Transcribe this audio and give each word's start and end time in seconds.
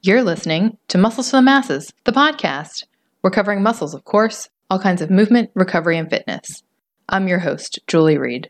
You're 0.00 0.22
listening 0.22 0.78
to 0.88 0.96
Muscles 0.96 1.28
for 1.28 1.38
the 1.38 1.42
Masses, 1.42 1.92
the 2.04 2.12
podcast. 2.12 2.84
We're 3.20 3.32
covering 3.32 3.64
muscles, 3.64 3.94
of 3.94 4.04
course, 4.04 4.48
all 4.70 4.78
kinds 4.78 5.02
of 5.02 5.10
movement, 5.10 5.50
recovery, 5.54 5.98
and 5.98 6.08
fitness. 6.08 6.62
I'm 7.08 7.26
your 7.26 7.40
host, 7.40 7.80
Julie 7.88 8.16
Reed. 8.16 8.48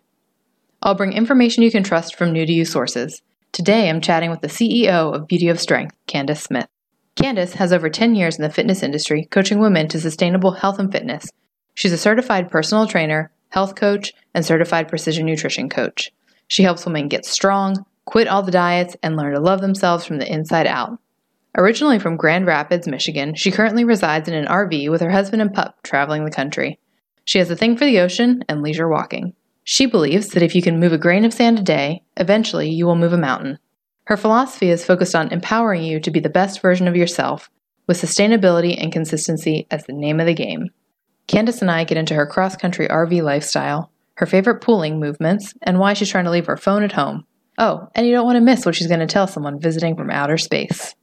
I'll 0.83 0.95
bring 0.95 1.15
information 1.15 1.63
you 1.63 1.71
can 1.71 1.83
trust 1.83 2.17
from 2.17 2.33
new 2.33 2.45
to 2.45 2.53
you 2.53 2.67
sources. 2.67 3.23
Today, 3.51 3.89
I'm 3.89 4.03
chatting 4.03 4.29
with 4.31 4.43
the 4.43 4.49
CEO 4.49 5.15
of 5.15 5.27
Beauty 5.27 5.49
of 5.49 5.59
Strength, 5.59 5.97
Candace 6.07 6.43
Smith. 6.43 6.69
Candace 7.17 7.55
has 7.55 7.73
over 7.73 7.89
10 7.89 8.15
years 8.15 8.37
in 8.37 8.43
the 8.43 8.51
fitness 8.51 8.83
industry, 8.83 9.27
coaching 9.31 9.59
women 9.59 9.89
to 9.89 9.99
sustainable 9.99 10.53
health 10.53 10.79
and 10.79 10.93
fitness. 10.93 11.31
She's 11.73 11.93
a 11.93 11.99
certified 11.99 12.51
personal 12.51 12.87
trainer, 12.87 13.33
health 13.49 13.75
coach, 13.75 14.13
and 14.35 14.45
certified 14.45 14.87
precision 14.87 15.25
nutrition 15.25 15.71
coach. 15.71 16.13
She 16.47 16.63
helps 16.63 16.85
women 16.85 17.09
get 17.09 17.25
strong, 17.25 17.87
quit 18.05 18.29
all 18.29 18.43
the 18.43 18.53
diets, 18.53 18.97
and 19.03 19.17
learn 19.17 19.33
to 19.33 19.41
love 19.41 19.63
themselves 19.63 20.05
from 20.05 20.19
the 20.19 20.31
inside 20.31 20.67
out. 20.67 20.99
Originally 21.59 21.99
from 21.99 22.17
Grand 22.17 22.47
Rapids, 22.47 22.87
Michigan, 22.87 23.35
she 23.35 23.51
currently 23.51 23.83
resides 23.83 24.29
in 24.29 24.35
an 24.35 24.47
RV 24.47 24.91
with 24.93 25.01
her 25.01 25.11
husband 25.11 25.43
and 25.43 25.53
pup 25.53 25.83
traveling 25.83 26.25
the 26.25 26.31
country. 26.31 26.79
She 27.25 27.39
has 27.41 27.51
a 27.51 27.57
thing 27.57 27.77
for 27.77 27.85
the 27.85 27.99
ocean 27.99 28.45
and 28.49 28.63
leisure 28.63 28.89
walking. 28.89 29.35
She 29.65 29.85
believes 29.85 30.29
that 30.29 30.43
if 30.45 30.55
you 30.55 30.63
can 30.63 30.79
move 30.79 30.93
a 30.93 30.99
grain 30.99 31.25
of 31.25 31.35
sand 31.35 31.59
a 31.59 31.63
day, 31.63 32.05
eventually 32.17 32.71
you 32.71 32.87
will 32.87 32.95
move 32.95 33.13
a 33.13 33.19
mountain. 33.19 33.59
Her 34.05 34.17
philosophy 34.17 34.71
is 34.71 34.87
focused 34.87 35.17
on 35.17 35.33
empowering 35.33 35.83
you 35.83 35.99
to 35.99 36.13
be 36.13 36.21
the 36.21 36.29
best 36.29 36.63
version 36.63 36.87
of 36.87 36.95
yourself, 36.95 37.51
with 37.89 38.01
sustainability 38.01 38.81
and 38.81 38.93
consistency 38.93 39.67
as 39.69 39.85
the 39.85 39.93
name 39.93 40.21
of 40.21 40.27
the 40.27 40.35
game. 40.35 40.69
Candace 41.27 41.61
and 41.61 41.73
I 41.73 41.83
get 41.83 41.99
into 41.99 42.15
her 42.15 42.25
cross 42.25 42.55
country 42.55 42.87
RV 42.87 43.21
lifestyle, 43.21 43.91
her 44.15 44.27
favorite 44.27 44.61
pulling 44.61 45.01
movements, 45.01 45.55
and 45.63 45.81
why 45.81 45.95
she's 45.95 46.09
trying 46.09 46.25
to 46.25 46.31
leave 46.31 46.47
her 46.47 46.57
phone 46.57 46.85
at 46.85 46.93
home. 46.93 47.27
Oh, 47.59 47.89
and 47.97 48.07
you 48.07 48.13
don't 48.13 48.27
want 48.27 48.37
to 48.37 48.41
miss 48.41 48.65
what 48.65 48.77
she's 48.77 48.87
going 48.87 49.01
to 49.01 49.07
tell 49.07 49.27
someone 49.27 49.59
visiting 49.59 49.97
from 49.97 50.09
outer 50.09 50.39
space. 50.39 50.95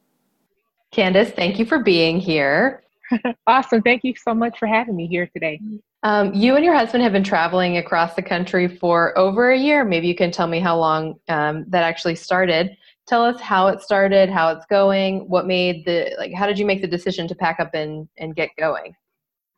Candace, 0.96 1.32
thank 1.32 1.60
you 1.60 1.66
for 1.66 1.80
being 1.80 2.22
here. 2.22 2.82
awesome. 3.48 3.82
Thank 3.82 4.06
you 4.06 4.14
so 4.16 4.34
much 4.34 4.58
for 4.58 4.66
having 4.66 4.96
me 4.96 5.08
here 5.08 5.28
today. 5.28 5.60
Um, 6.04 6.34
you 6.34 6.56
and 6.56 6.64
your 6.64 6.74
husband 6.74 7.04
have 7.04 7.12
been 7.12 7.24
traveling 7.24 7.76
across 7.78 8.16
the 8.16 8.22
country 8.22 8.70
for 8.78 9.16
over 9.18 9.52
a 9.52 9.58
year. 9.58 9.84
Maybe 9.84 10.08
you 10.08 10.16
can 10.16 10.32
tell 10.32 10.48
me 10.48 10.62
how 10.62 10.78
long 10.78 11.16
um, 11.28 11.66
that 11.68 11.84
actually 11.84 12.16
started. 12.16 12.78
Tell 13.08 13.26
us 13.26 13.42
how 13.42 13.68
it 13.68 13.82
started, 13.82 14.30
how 14.30 14.50
it's 14.52 14.66
going, 14.68 15.28
what 15.28 15.46
made 15.46 15.86
the 15.86 16.16
like. 16.18 16.34
How 16.34 16.48
did 16.48 16.58
you 16.58 16.66
make 16.66 16.82
the 16.82 16.88
decision 16.88 17.28
to 17.28 17.36
pack 17.36 17.60
up 17.60 17.74
and 17.74 18.08
and 18.18 18.34
get 18.34 18.50
going? 18.58 18.96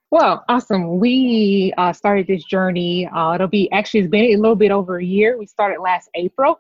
Well, 0.09 0.43
awesome. 0.49 0.97
We 0.97 1.71
uh, 1.77 1.93
started 1.93 2.25
this 2.25 2.45
journey. 2.45 3.08
Uh, 3.08 3.35
it'll 3.35 3.47
be 3.47 3.71
actually 3.71 3.99
it's 3.99 4.09
been 4.09 4.33
a 4.33 4.38
little 4.38 4.55
bit 4.55 4.71
over 4.71 4.97
a 4.97 5.05
year. 5.05 5.38
We 5.38 5.45
started 5.45 5.81
last 5.81 6.09
April. 6.15 6.59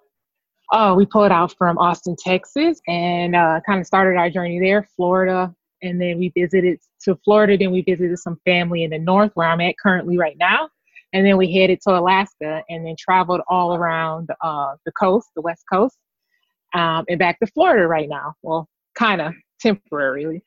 Uh, 0.71 0.93
we 0.97 1.05
pulled 1.05 1.31
out 1.31 1.55
from 1.57 1.77
Austin, 1.77 2.15
Texas, 2.17 2.81
and 2.87 3.35
uh, 3.35 3.61
kind 3.65 3.79
of 3.79 3.87
started 3.87 4.17
our 4.17 4.29
journey 4.29 4.59
there, 4.59 4.87
Florida, 4.95 5.53
and 5.81 6.01
then 6.01 6.17
we 6.17 6.31
visited 6.37 6.79
to 7.03 7.15
Florida. 7.23 7.57
Then 7.57 7.71
we 7.71 7.81
visited 7.81 8.17
some 8.19 8.37
family 8.43 8.83
in 8.83 8.89
the 8.89 8.99
north, 8.99 9.31
where 9.35 9.47
I'm 9.47 9.61
at 9.61 9.77
currently 9.77 10.17
right 10.17 10.37
now, 10.37 10.69
and 11.13 11.25
then 11.25 11.37
we 11.37 11.53
headed 11.53 11.79
to 11.83 11.97
Alaska, 11.97 12.63
and 12.69 12.85
then 12.85 12.95
traveled 12.99 13.41
all 13.47 13.75
around 13.75 14.29
uh, 14.41 14.75
the 14.85 14.91
coast, 14.91 15.29
the 15.35 15.41
west 15.41 15.63
coast, 15.71 15.97
um, 16.73 17.05
and 17.07 17.17
back 17.17 17.39
to 17.39 17.47
Florida 17.47 17.87
right 17.87 18.09
now. 18.09 18.33
Well, 18.43 18.67
kind 18.95 19.21
of 19.21 19.33
temporarily. 19.61 20.43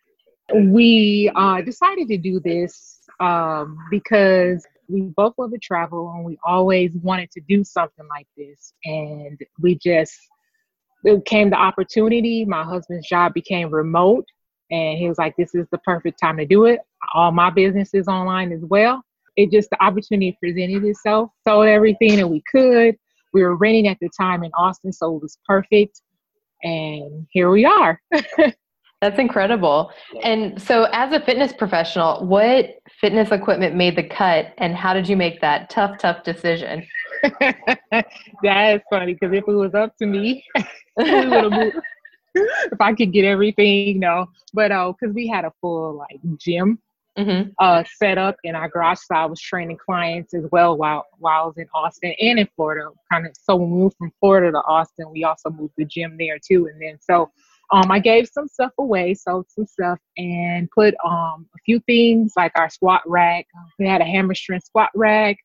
We 0.55 1.31
uh, 1.35 1.63
decided 1.63 2.09
to 2.09 2.19
do 2.19 2.41
this 2.41 2.99
um, 3.21 3.79
because 3.91 4.67
we 4.91 5.03
both 5.17 5.35
love 5.39 5.53
to 5.53 5.59
travel 5.59 6.13
and 6.15 6.25
we 6.25 6.39
always 6.45 6.93
wanted 6.97 7.31
to 7.33 7.41
do 7.49 7.65
something 7.65 8.07
like 8.09 8.27
this. 8.37 8.73
And 8.85 9.39
we 9.61 9.77
just, 9.77 10.17
it 11.05 11.25
came 11.25 11.51
the 11.51 11.57
opportunity. 11.57 12.45
My 12.45 12.65
husband's 12.65 13.09
job 13.09 13.35
became 13.35 13.71
remote 13.71 14.27
and 14.71 14.99
he 14.99 15.09
was 15.09 15.19
like, 15.19 15.35
this 15.37 15.55
is 15.55 15.67
the 15.73 15.79
perfect 15.79 16.21
time 16.21 16.37
to 16.39 16.47
do 16.47 16.65
it. 16.67 16.81
All 17.15 17.33
my 17.33 17.51
business 17.51 17.93
is 17.95 18.09
online 18.09 18.53
as 18.53 18.63
well. 18.63 19.03
It 19.37 19.51
just, 19.51 19.71
the 19.71 19.83
opportunity 19.83 20.37
presented 20.41 20.85
itself. 20.85 21.31
Sold 21.47 21.67
everything 21.67 22.17
that 22.17 22.29
we 22.29 22.43
could. 22.51 22.97
We 23.33 23.43
were 23.43 23.57
renting 23.57 23.89
at 23.89 23.99
the 24.01 24.11
time 24.19 24.43
in 24.45 24.51
Austin, 24.53 24.93
so 24.93 25.17
it 25.17 25.23
was 25.23 25.39
perfect. 25.47 26.03
And 26.63 27.27
here 27.31 27.51
we 27.51 27.65
are. 27.65 28.01
That's 29.01 29.19
incredible. 29.19 29.93
And 30.23 30.61
so, 30.61 30.85
as 30.93 31.13
a 31.13 31.21
fitness 31.21 31.55
professional, 31.55 32.27
what 32.27 32.80
fitness 33.01 33.31
equipment 33.31 33.75
made 33.75 33.97
the 33.97 34.03
cut, 34.03 34.53
and 34.59 34.75
how 34.75 34.93
did 34.93 35.09
you 35.09 35.17
make 35.17 35.41
that 35.41 35.71
tough, 35.71 35.99
tough 35.99 36.23
decision? 36.23 36.87
that 37.41 38.75
is 38.75 38.81
funny 38.91 39.15
because 39.15 39.33
if 39.35 39.45
it 39.47 39.53
was 39.53 39.75
up 39.75 39.97
to 39.97 40.07
me, 40.07 40.45
if 40.97 42.81
I 42.81 42.93
could 42.93 43.13
get 43.13 43.25
everything, 43.25 43.99
no. 43.99 44.27
But 44.53 44.71
uh, 44.71 44.93
because 44.93 45.15
we 45.15 45.27
had 45.27 45.45
a 45.45 45.53
full 45.61 45.97
like 45.97 46.21
gym 46.37 46.79
mm-hmm. 47.19 47.51
uh 47.59 47.85
set 47.97 48.19
up 48.19 48.37
in 48.45 48.55
our 48.55 48.69
garage, 48.69 48.99
so 48.99 49.15
I 49.15 49.27
was 49.27 49.41
training 49.41 49.79
clients 49.79 50.35
as 50.35 50.45
well 50.53 50.77
while 50.77 51.07
while 51.19 51.43
I 51.43 51.47
was 51.47 51.59
in 51.59 51.69
Austin 51.75 52.15
and 52.21 52.39
in 52.39 52.49
Florida. 52.55 52.91
Kind 53.11 53.27
of 53.27 53.33
so 53.41 53.57
we 53.57 53.67
moved 53.67 53.97
from 53.97 54.13
Florida 54.21 54.53
to 54.53 54.59
Austin, 54.59 55.11
we 55.11 55.25
also 55.25 55.51
moved 55.51 55.75
the 55.77 55.85
gym 55.85 56.17
there 56.19 56.39
too, 56.39 56.67
and 56.67 56.81
then 56.81 56.99
so 57.01 57.31
um, 57.73 57.91
I 57.91 58.01
gave 58.01 58.29
some 58.29 58.49
stuff 58.49 58.73
away, 58.79 59.15
sold 59.15 59.47
some 59.49 59.67
stuff, 59.67 59.99
and 60.17 60.69
put 60.71 60.95
um, 61.05 61.47
a 61.55 61.59
few 61.65 61.79
things 61.81 62.33
like 62.37 62.53
our 62.57 62.69
squat 62.69 63.03
rack. 63.07 63.47
We 63.79 63.87
had 63.87 64.01
a 64.01 64.05
hammer 64.05 64.35
strength 64.35 64.67
squat 64.67 64.91
rack, 64.95 65.37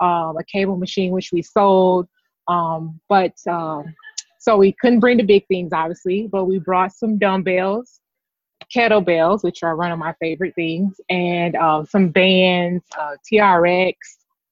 um, 0.00 0.36
a 0.38 0.44
cable 0.44 0.76
machine, 0.76 1.10
which 1.12 1.30
we 1.32 1.42
sold. 1.42 2.06
Um, 2.46 3.00
but 3.08 3.34
um, 3.48 3.94
so 4.38 4.56
we 4.56 4.74
couldn't 4.80 5.00
bring 5.00 5.16
the 5.16 5.24
big 5.24 5.46
things, 5.48 5.72
obviously, 5.72 6.28
but 6.30 6.44
we 6.44 6.60
brought 6.60 6.92
some 6.92 7.18
dumbbells, 7.18 8.00
kettlebells, 8.74 9.42
which 9.42 9.64
are 9.64 9.76
one 9.76 9.90
of 9.90 9.98
my 9.98 10.14
favorite 10.20 10.54
things, 10.54 11.00
and 11.10 11.56
uh, 11.56 11.84
some 11.84 12.10
bands, 12.10 12.84
uh, 12.96 13.16
TRX, 13.30 13.94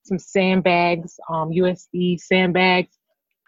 some 0.05 0.19
sandbags, 0.19 1.19
um, 1.29 1.51
USB 1.51 2.19
sandbags. 2.19 2.97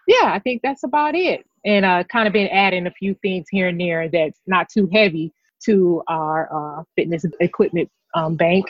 Yeah, 0.07 0.31
I 0.33 0.39
think 0.39 0.61
that's 0.61 0.83
about 0.83 1.15
it 1.15 1.45
and 1.65 1.85
uh, 1.85 2.03
kind 2.05 2.27
of 2.27 2.33
been 2.33 2.47
adding 2.49 2.87
a 2.87 2.91
few 2.91 3.15
things 3.21 3.45
here 3.49 3.67
and 3.67 3.79
there 3.79 4.09
that's 4.09 4.39
not 4.47 4.67
too 4.69 4.89
heavy 4.91 5.33
to 5.65 6.03
our 6.07 6.49
uh, 6.79 6.83
fitness 6.95 7.25
equipment 7.39 7.89
um, 8.15 8.35
bank. 8.35 8.65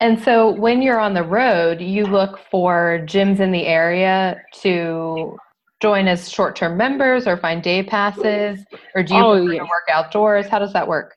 And 0.00 0.20
so 0.22 0.50
when 0.50 0.80
you're 0.80 1.00
on 1.00 1.14
the 1.14 1.24
road, 1.24 1.80
you 1.80 2.06
look 2.06 2.38
for 2.50 3.00
gyms 3.04 3.40
in 3.40 3.50
the 3.50 3.66
area 3.66 4.40
to 4.62 5.36
join 5.80 6.08
as 6.08 6.28
short 6.30 6.56
term 6.56 6.76
members 6.76 7.26
or 7.26 7.36
find 7.36 7.62
day 7.62 7.82
passes, 7.82 8.64
or 8.94 9.02
do 9.02 9.14
you 9.14 9.20
oh, 9.20 9.36
yes. 9.46 9.62
work 9.62 9.84
outdoors? 9.90 10.46
How 10.46 10.58
does 10.58 10.72
that 10.72 10.86
work? 10.86 11.14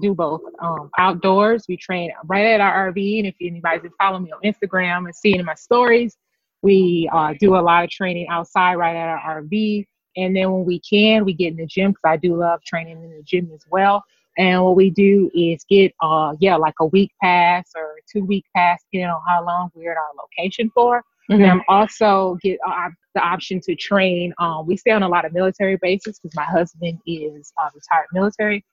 Do 0.00 0.14
both. 0.14 0.42
Um, 0.60 0.90
outdoors, 0.98 1.64
we 1.68 1.76
train 1.76 2.12
right 2.26 2.44
at 2.46 2.60
our 2.60 2.92
RV. 2.92 3.18
And 3.18 3.26
if 3.26 3.34
anybody's 3.40 3.82
been 3.82 3.90
following 3.98 4.24
me 4.24 4.32
on 4.32 4.40
Instagram 4.42 5.04
and 5.04 5.14
seeing 5.14 5.42
my 5.44 5.54
stories, 5.54 6.16
we 6.62 7.08
uh, 7.12 7.34
do 7.38 7.56
a 7.56 7.60
lot 7.60 7.84
of 7.84 7.90
training 7.90 8.28
outside 8.28 8.74
right 8.74 8.96
at 8.96 9.08
our 9.08 9.42
RV. 9.42 9.86
And 10.16 10.34
then 10.34 10.50
when 10.52 10.64
we 10.64 10.80
can, 10.80 11.24
we 11.24 11.32
get 11.32 11.52
in 11.52 11.56
the 11.56 11.66
gym 11.66 11.92
because 11.92 12.02
I 12.04 12.16
do 12.16 12.36
love 12.36 12.62
training 12.64 13.02
in 13.02 13.10
the 13.10 13.22
gym 13.22 13.50
as 13.54 13.60
well. 13.70 14.02
And 14.36 14.62
what 14.64 14.76
we 14.76 14.90
do 14.90 15.30
is 15.34 15.64
get, 15.68 15.92
uh, 16.00 16.34
yeah, 16.38 16.56
like 16.56 16.74
a 16.80 16.86
week 16.86 17.10
pass 17.20 17.70
or 17.76 17.96
two 18.10 18.24
week 18.24 18.44
pass, 18.54 18.80
depending 18.92 19.10
on 19.10 19.20
how 19.26 19.44
long 19.44 19.70
we're 19.74 19.92
at 19.92 19.98
our 19.98 20.10
location 20.20 20.70
for. 20.74 21.02
Mm-hmm. 21.30 21.42
And 21.42 21.50
I'm 21.50 21.62
also 21.68 22.38
get 22.40 22.58
uh, 22.66 22.88
the 23.14 23.20
option 23.20 23.60
to 23.62 23.74
train. 23.74 24.32
Um, 24.38 24.66
we 24.66 24.76
stay 24.76 24.92
on 24.92 25.02
a 25.02 25.08
lot 25.08 25.24
of 25.24 25.32
military 25.32 25.76
bases 25.82 26.18
because 26.18 26.34
my 26.36 26.44
husband 26.44 27.00
is 27.06 27.52
uh, 27.60 27.68
retired 27.74 28.06
military. 28.12 28.64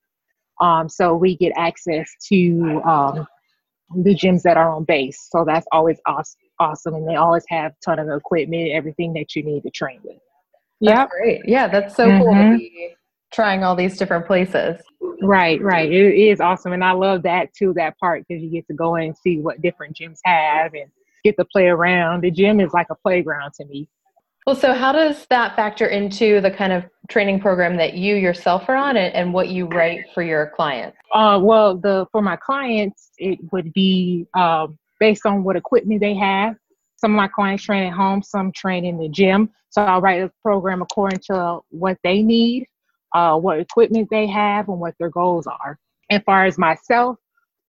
Um, 0.61 0.87
so 0.87 1.15
we 1.15 1.35
get 1.35 1.51
access 1.57 2.09
to 2.29 2.81
um, 2.85 3.27
the 4.03 4.15
gyms 4.15 4.43
that 4.43 4.57
are 4.57 4.71
on 4.71 4.83
base. 4.85 5.27
So 5.31 5.43
that's 5.45 5.67
always 5.71 5.99
awesome. 6.05 6.39
Awesome, 6.57 6.93
and 6.93 7.05
they 7.05 7.15
always 7.15 7.43
have 7.49 7.73
a 7.73 7.75
ton 7.83 7.99
of 7.99 8.07
equipment, 8.07 8.71
everything 8.71 9.11
that 9.11 9.35
you 9.35 9.43
need 9.43 9.63
to 9.63 9.69
train 9.71 9.99
with. 10.05 10.15
Yeah, 10.89 11.07
great. 11.07 11.41
Yeah, 11.45 11.67
that's 11.67 11.95
so 11.95 12.07
mm-hmm. 12.07 12.23
cool 12.23 12.33
to 12.33 12.39
mm-hmm. 12.39 12.57
be 12.57 12.95
trying 13.33 13.63
all 13.63 13.75
these 13.75 13.97
different 13.97 14.25
places. 14.25 14.81
Right, 15.21 15.61
right. 15.61 15.91
It 15.91 16.15
is 16.15 16.39
awesome, 16.39 16.73
and 16.73 16.83
I 16.83 16.91
love 16.91 17.23
that 17.23 17.53
too. 17.53 17.73
That 17.75 17.97
part 17.97 18.25
because 18.27 18.43
you 18.43 18.49
get 18.49 18.67
to 18.67 18.73
go 18.73 18.95
and 18.95 19.15
see 19.17 19.39
what 19.39 19.61
different 19.61 19.97
gyms 19.97 20.19
have 20.23 20.73
and 20.73 20.89
get 21.23 21.37
to 21.37 21.45
play 21.45 21.67
around. 21.67 22.21
The 22.21 22.31
gym 22.31 22.59
is 22.59 22.71
like 22.73 22.87
a 22.89 22.95
playground 22.95 23.53
to 23.59 23.65
me. 23.65 23.87
Well, 24.45 24.55
so 24.55 24.73
how 24.73 24.91
does 24.91 25.25
that 25.31 25.55
factor 25.55 25.87
into 25.87 26.39
the 26.39 26.51
kind 26.51 26.71
of 26.71 26.83
training 27.09 27.39
program 27.39 27.77
that 27.77 27.95
you 27.95 28.15
yourself 28.15 28.69
are 28.69 28.75
on 28.75 28.95
and, 28.95 29.13
and 29.15 29.33
what 29.33 29.49
you 29.49 29.65
write 29.65 30.05
for 30.13 30.21
your 30.21 30.51
clients? 30.55 30.97
Uh, 31.11 31.39
well, 31.41 31.75
the 31.77 32.05
for 32.11 32.21
my 32.21 32.35
clients, 32.35 33.09
it 33.17 33.39
would 33.51 33.73
be 33.73 34.27
um, 34.35 34.77
based 34.99 35.25
on 35.25 35.43
what 35.43 35.55
equipment 35.55 35.99
they 35.99 36.13
have 36.13 36.55
some 37.05 37.11
of 37.11 37.17
my 37.17 37.27
clients 37.27 37.63
train 37.63 37.83
at 37.83 37.93
home, 37.93 38.23
some 38.23 38.51
train 38.51 38.83
in 38.83 38.97
the 38.97 39.07
gym. 39.07 39.47
So 39.69 39.83
I'll 39.83 40.01
write 40.01 40.23
a 40.23 40.31
program 40.41 40.81
according 40.81 41.19
to 41.27 41.59
what 41.69 41.99
they 42.03 42.23
need, 42.23 42.65
uh, 43.13 43.37
what 43.37 43.59
equipment 43.59 44.07
they 44.09 44.25
have, 44.25 44.69
and 44.69 44.79
what 44.79 44.95
their 44.97 45.11
goals 45.11 45.45
are. 45.45 45.77
As 46.09 46.23
far 46.25 46.45
as 46.45 46.57
myself, 46.57 47.17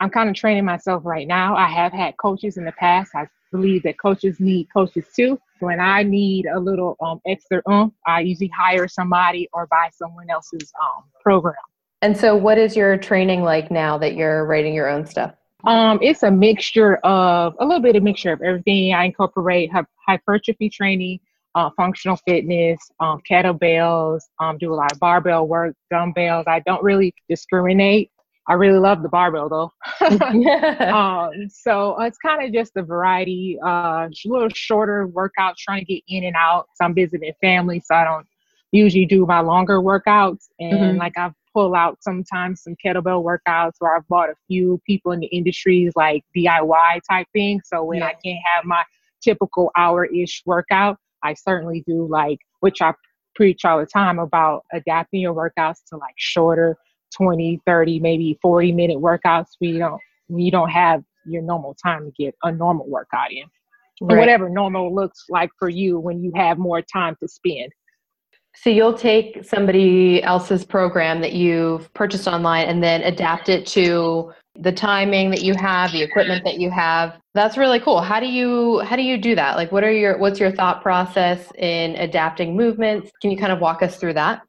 I'm 0.01 0.09
kind 0.09 0.31
of 0.31 0.37
training 0.37 0.65
myself 0.65 1.03
right 1.05 1.29
now. 1.29 1.55
I 1.55 1.69
have 1.69 1.93
had 1.93 2.17
coaches 2.17 2.57
in 2.57 2.65
the 2.65 2.73
past. 2.73 3.11
I 3.15 3.29
believe 3.53 3.83
that 3.83 3.99
coaches 3.99 4.41
need 4.41 4.69
coaches 4.73 5.05
too. 5.15 5.39
When 5.61 5.81
I 5.81 6.03
need 6.03 6.47
a 6.47 6.59
little 6.59 6.97
um, 7.03 7.21
extra 7.27 7.61
oomph, 7.71 7.93
I 8.07 8.21
usually 8.21 8.51
hire 8.57 8.89
somebody 8.89 9.51
or 9.53 9.67
buy 9.67 9.91
someone 9.93 10.31
else's 10.31 10.73
um, 10.83 11.05
program. 11.23 11.57
And 12.01 12.17
so, 12.17 12.35
what 12.35 12.57
is 12.57 12.75
your 12.75 12.97
training 12.97 13.43
like 13.43 13.71
now 13.71 13.99
that 13.99 14.15
you're 14.15 14.47
writing 14.47 14.73
your 14.73 14.89
own 14.89 15.05
stuff? 15.05 15.35
Um, 15.67 15.99
it's 16.01 16.23
a 16.23 16.31
mixture 16.31 16.97
of 16.99 17.55
a 17.59 17.65
little 17.65 17.83
bit 17.83 17.97
of 17.97 18.03
mixture 18.03 18.33
of 18.33 18.41
everything. 18.41 18.95
I 18.95 19.05
incorporate 19.05 19.71
hypertrophy 20.07 20.71
training, 20.71 21.21
uh, 21.57 21.71
functional 21.77 22.17
fitness, 22.27 22.79
um, 23.01 23.21
kettlebells, 23.29 24.21
um, 24.39 24.59
do 24.59 24.73
a 24.73 24.77
lot 24.77 24.93
of 24.93 25.01
barbell 25.01 25.49
work, 25.49 25.75
dumbbells. 25.91 26.45
I 26.47 26.61
don't 26.61 26.83
really 26.83 27.15
discriminate. 27.29 28.11
I 28.49 28.55
really 28.55 28.79
love 28.79 29.03
the 29.03 29.09
barbell 29.09 29.49
though. 29.49 29.73
um, 30.87 31.49
so 31.49 31.99
uh, 31.99 32.05
it's 32.05 32.19
kind 32.19 32.47
of 32.47 32.53
just 32.53 32.77
a 32.77 32.83
variety, 32.83 33.59
uh, 33.65 34.09
a 34.09 34.11
little 34.27 34.49
shorter 34.51 35.09
workouts, 35.09 35.57
trying 35.59 35.81
to 35.81 35.87
get 35.87 36.03
in 36.07 36.25
and 36.25 36.37
out. 36.37 36.67
So 36.75 36.85
I'm 36.85 36.95
visiting 36.95 37.33
family, 37.41 37.83
so 37.85 37.95
I 37.97 38.05
don't 38.05 38.27
usually 38.71 39.07
do 39.07 39.27
my 39.27 39.41
longer 39.41 39.81
workouts. 39.81 40.47
And 40.61 40.79
mm-hmm. 40.79 40.99
like 40.99 41.19
I've 41.19 41.35
pull 41.57 41.75
out 41.75 41.97
sometimes 42.03 42.63
some 42.63 42.77
kettlebell 42.85 43.25
workouts 43.25 43.77
or 43.81 43.97
I've 43.97 44.07
bought 44.09 44.29
a 44.29 44.35
few 44.47 44.79
people 44.87 45.13
in 45.13 45.21
the 45.21 45.27
industries 45.29 45.95
like 45.97 46.23
DIY 46.37 47.01
type 47.09 47.27
things. 47.33 47.63
So 47.65 47.83
when 47.83 48.01
yeah. 48.01 48.09
I 48.09 48.15
can't 48.23 48.45
have 48.55 48.67
my 48.67 48.85
typical 49.23 49.71
hour 49.75 50.05
ish 50.05 50.43
workout, 50.45 50.99
I 51.23 51.33
certainly 51.33 51.83
do 51.87 52.07
like, 52.07 52.41
which 52.61 52.83
I 52.83 52.93
preach 53.35 53.65
all 53.65 53.81
the 53.81 53.87
time 53.87 54.19
about 54.19 54.65
adapting 54.75 55.23
your 55.23 55.33
workouts 55.33 55.79
to 55.89 55.97
like 55.97 56.15
shorter 56.19 56.77
20, 57.17 57.63
30, 57.65 58.01
maybe 58.01 58.39
40 58.43 58.73
minute 58.73 58.99
workouts 58.99 59.53
where 59.59 59.71
you 59.71 59.79
don't, 59.79 60.01
you 60.29 60.51
don't 60.51 60.69
have 60.69 61.03
your 61.25 61.41
normal 61.41 61.75
time 61.83 62.05
to 62.05 62.23
get 62.23 62.35
a 62.43 62.53
normal 62.53 62.87
workout 62.87 63.33
in. 63.33 63.45
Right. 64.03 64.19
Whatever 64.19 64.51
normal 64.51 64.95
looks 64.95 65.25
like 65.31 65.49
for 65.59 65.71
you 65.71 65.99
when 65.99 66.23
you 66.23 66.33
have 66.37 66.59
more 66.59 66.83
time 66.83 67.17
to 67.23 67.29
spend. 67.29 67.73
So 68.63 68.71
you'll 68.71 68.95
take 68.95 69.45
somebody 69.45 70.23
else's 70.23 70.65
program 70.65 71.21
that 71.21 71.35
you've 71.35 71.93
purchased 71.95 72.27
online 72.27 72.69
and 72.69 72.83
then 72.83 73.03
adapt 73.03 73.49
it 73.49 73.67
to 73.69 74.33
the 74.59 74.73
timing 74.73 75.31
that 75.31 75.43
you 75.43 75.55
have, 75.55 75.93
the 75.93 76.03
equipment 76.03 76.45
that 76.45 76.59
you 76.59 76.71
have. 76.71 77.21
That's 77.35 77.59
really 77.59 77.81
cool. 77.81 78.01
How 78.01 78.19
do 78.19 78.27
you 78.27 78.81
how 78.81 78.97
do 78.97 79.03
you 79.03 79.19
do 79.19 79.35
that? 79.35 79.57
Like 79.57 79.73
what 79.73 79.85
are 79.85 79.93
your 79.93 80.19
what's 80.19 80.41
your 80.41 80.51
thought 80.51 80.83
process 80.83 81.53
in 81.59 81.95
adapting 81.97 82.57
movements? 82.57 83.11
Can 83.21 83.31
you 83.31 83.37
kind 83.37 83.53
of 83.53 83.61
walk 83.61 83.83
us 83.83 83.99
through 83.99 84.15
that? 84.15 84.43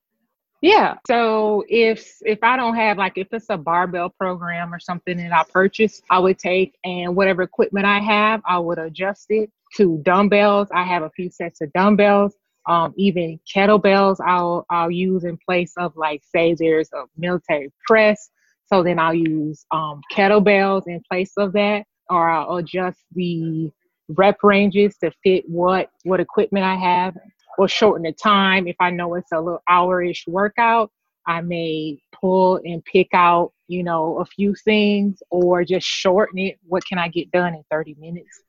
Yeah. 0.62 0.96
So 1.06 1.64
if 1.68 2.16
if 2.22 2.40
I 2.42 2.58
don't 2.58 2.76
have 2.76 2.98
like 2.98 3.18
if 3.18 3.28
it's 3.32 3.48
a 3.50 3.58
barbell 3.58 4.10
program 4.10 4.74
or 4.74 4.80
something 4.80 5.18
that 5.18 5.32
I 5.32 5.44
purchase, 5.52 6.02
I 6.10 6.20
would 6.20 6.40
take 6.40 6.78
and 6.84 7.16
whatever 7.16 7.42
equipment 7.44 7.86
I 7.86 8.00
have, 8.00 8.42
I 8.46 8.58
would 8.58 8.80
adjust 8.80 9.26
it 9.30 9.52
to 9.76 10.00
dumbbells. 10.04 10.70
I 10.74 10.84
have 10.84 11.04
a 11.04 11.10
few 11.12 11.30
sets 11.30 11.62
of 11.62 11.72
dumbbells 11.74 12.34
um, 12.68 12.94
even 12.98 13.40
kettlebells 13.54 14.18
I'll 14.26 14.66
I'll 14.70 14.92
use 14.92 15.24
in 15.24 15.38
place 15.38 15.74
of 15.78 15.96
like 15.96 16.22
say 16.24 16.54
there's 16.54 16.90
a 16.94 17.06
military 17.18 17.72
press, 17.86 18.30
so 18.66 18.84
then 18.84 19.00
I'll 19.00 19.14
use 19.14 19.66
um, 19.72 20.02
kettlebells 20.14 20.84
in 20.88 21.02
place 21.10 21.32
of 21.38 21.54
that, 21.54 21.86
or 22.10 22.30
I'll 22.30 22.58
adjust 22.58 23.00
the 23.14 23.72
rep 24.10 24.44
ranges 24.44 24.98
to 24.98 25.12
fit 25.24 25.46
what 25.48 25.90
what 26.04 26.20
equipment 26.20 26.66
I 26.66 26.76
have, 26.76 27.16
or 27.58 27.68
shorten 27.68 28.04
the 28.04 28.12
time 28.12 28.68
if 28.68 28.76
I 28.80 28.92
know 28.92 29.16
it's 29.16 29.32
a 29.32 29.40
little 29.40 29.64
hour-ish 29.70 30.26
workout. 30.28 30.92
I 31.26 31.42
may 31.42 32.00
pull 32.14 32.58
and 32.64 32.84
pick 32.84 33.10
out 33.14 33.54
you 33.70 33.84
know 33.84 34.20
a 34.20 34.26
few 34.26 34.54
things, 34.56 35.24
or 35.30 35.64
just 35.64 35.88
shorten 35.88 36.40
it. 36.40 36.60
What 36.68 36.86
can 36.86 36.98
I 36.98 37.08
get 37.08 37.32
done 37.32 37.54
in 37.54 37.64
30 37.72 37.96
minutes? 37.98 38.42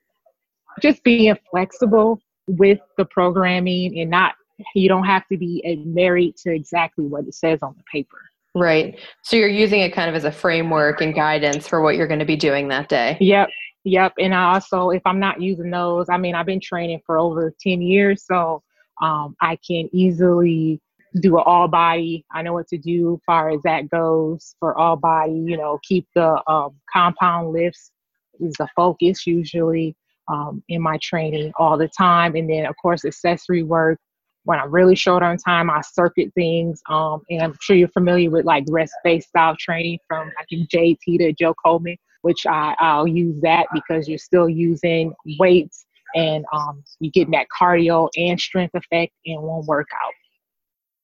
Just 0.81 1.03
being 1.05 1.37
flexible 1.51 2.21
with 2.49 2.81
the 2.97 3.05
programming 3.05 3.99
and 4.01 4.11
not 4.11 4.35
you 4.75 4.89
don't 4.89 5.05
have 5.05 5.27
to 5.29 5.37
be 5.37 5.63
married 5.87 6.37
to 6.37 6.53
exactly 6.53 7.05
what 7.05 7.25
it 7.25 7.35
says 7.35 7.61
on 7.63 7.75
the 7.77 7.85
paper. 7.91 8.19
Right. 8.55 8.99
So 9.23 9.37
you're 9.37 9.49
using 9.49 9.81
it 9.81 9.93
kind 9.93 10.09
of 10.09 10.17
as 10.17 10.25
a 10.25 10.33
framework 10.33 11.01
and 11.01 11.15
guidance 11.15 11.69
for 11.69 11.81
what 11.81 11.95
you're 11.95 12.09
going 12.09 12.19
to 12.21 12.27
be 12.27 12.37
doing 12.37 12.69
that 12.69 12.89
day. 12.89 13.17
Yep. 13.21 13.51
Yep. 13.85 14.15
And 14.19 14.35
I 14.35 14.55
also, 14.55 14.91
if 14.91 15.03
I'm 15.07 15.21
not 15.21 15.41
using 15.41 15.71
those, 15.71 16.09
I 16.09 16.17
mean, 16.17 16.35
I've 16.35 16.47
been 16.47 16.61
training 16.61 17.01
for 17.07 17.19
over 17.19 17.55
10 17.61 17.81
years, 17.81 18.25
so 18.27 18.63
um, 19.01 19.37
I 19.41 19.57
can 19.67 19.89
easily 19.93 20.81
do 21.21 21.37
an 21.39 21.45
all 21.47 21.69
body. 21.69 22.25
I 22.33 22.43
know 22.43 22.53
what 22.53 22.69
to 22.69 22.79
do 22.79 23.15
as 23.15 23.21
far 23.25 23.51
as 23.51 23.63
that 23.63 23.89
goes 23.89 24.57
for 24.59 24.77
all 24.77 24.97
body, 24.97 25.33
you 25.33 25.57
know, 25.57 25.79
keep 25.83 26.07
the 26.15 26.43
um, 26.51 26.75
compound 26.93 27.53
lifts 27.53 27.93
is 28.41 28.55
the 28.59 28.69
focus 28.77 29.27
usually 29.27 29.97
um, 30.29 30.63
in 30.69 30.83
my 30.83 30.99
training 31.03 31.53
all 31.59 31.77
the 31.79 31.89
time. 31.89 32.37
And 32.37 32.49
then, 32.49 32.67
of 32.67 32.77
course, 32.81 33.05
accessory 33.05 33.63
work. 33.63 33.99
When 34.45 34.59
I'm 34.59 34.71
really 34.71 34.95
short 34.95 35.23
on 35.23 35.37
time, 35.37 35.69
I 35.69 35.83
circuit 35.83 36.33
things. 36.35 36.81
Um, 36.89 37.21
and 37.29 37.43
I'm 37.43 37.55
sure 37.61 37.77
you're 37.77 37.89
familiar 37.89 38.31
with 38.31 38.47
like 38.47 38.65
rest 38.71 38.95
based 39.05 39.29
style 39.29 39.57
training 39.59 39.99
from 40.09 40.31
I 40.39 40.45
think 40.49 40.71
Jade 40.71 40.99
Teta 41.05 41.35
Jill 41.39 41.55
Coleman, 41.63 41.97
which 42.23 42.47
I, 42.47 42.75
I'll 42.79 43.07
use 43.07 43.41
that 43.43 43.67
because 43.75 44.09
you're 44.09 44.19
still 44.19 44.49
using 44.49 45.13
weights 45.39 45.85
and 46.15 46.45
um, 46.53 46.83
you're 47.01 47.13
getting 47.13 47.33
that 47.33 47.47
cardio 47.59 48.09
and 48.17 48.41
strength 48.41 48.75
effect 48.75 49.13
in 49.25 49.41
one 49.43 49.67
workout. 49.67 50.13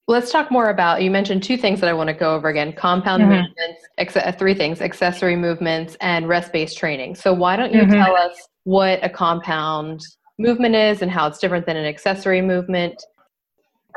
Let's 0.07 0.31
talk 0.31 0.51
more 0.51 0.69
about. 0.69 1.01
You 1.01 1.09
mentioned 1.09 1.41
two 1.41 1.57
things 1.57 1.79
that 1.79 1.89
I 1.89 1.93
want 1.93 2.09
to 2.09 2.13
go 2.13 2.35
over 2.35 2.49
again: 2.49 2.73
compound 2.73 3.23
mm-hmm. 3.23 3.31
movements, 3.31 3.87
ex- 3.97 4.15
uh, 4.15 4.31
three 4.37 4.53
things, 4.53 4.81
accessory 4.81 5.35
movements, 5.35 5.97
and 5.99 6.27
rest-based 6.27 6.77
training. 6.77 7.15
So, 7.15 7.33
why 7.33 7.55
don't 7.55 7.73
you 7.73 7.81
mm-hmm. 7.81 7.93
tell 7.93 8.15
us 8.15 8.47
what 8.65 9.03
a 9.03 9.09
compound 9.09 10.01
movement 10.37 10.75
is 10.75 11.01
and 11.01 11.09
how 11.09 11.27
it's 11.27 11.39
different 11.39 11.65
than 11.65 11.75
an 11.75 11.85
accessory 11.85 12.41
movement? 12.41 13.03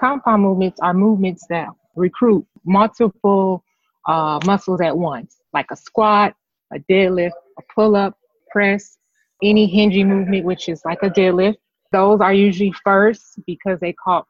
Compound 0.01 0.43
movements 0.43 0.81
are 0.81 0.95
movements 0.95 1.45
that 1.51 1.69
recruit 1.95 2.47
multiple 2.65 3.63
uh, 4.07 4.41
muscles 4.47 4.81
at 4.81 4.97
once, 4.97 5.37
like 5.53 5.67
a 5.71 5.77
squat, 5.77 6.35
a 6.73 6.79
deadlift, 6.91 7.33
a 7.59 7.63
pull-up, 7.75 8.17
press, 8.51 8.97
any 9.43 9.67
hinging 9.67 10.09
movement, 10.09 10.45
which 10.45 10.69
is 10.69 10.83
like 10.85 11.03
a 11.03 11.11
deadlift, 11.11 11.57
those 11.93 12.21
are 12.21 12.33
usually 12.33 12.73
first 12.85 13.39
because 13.47 13.81
they 13.81 13.93
call 13.93 14.27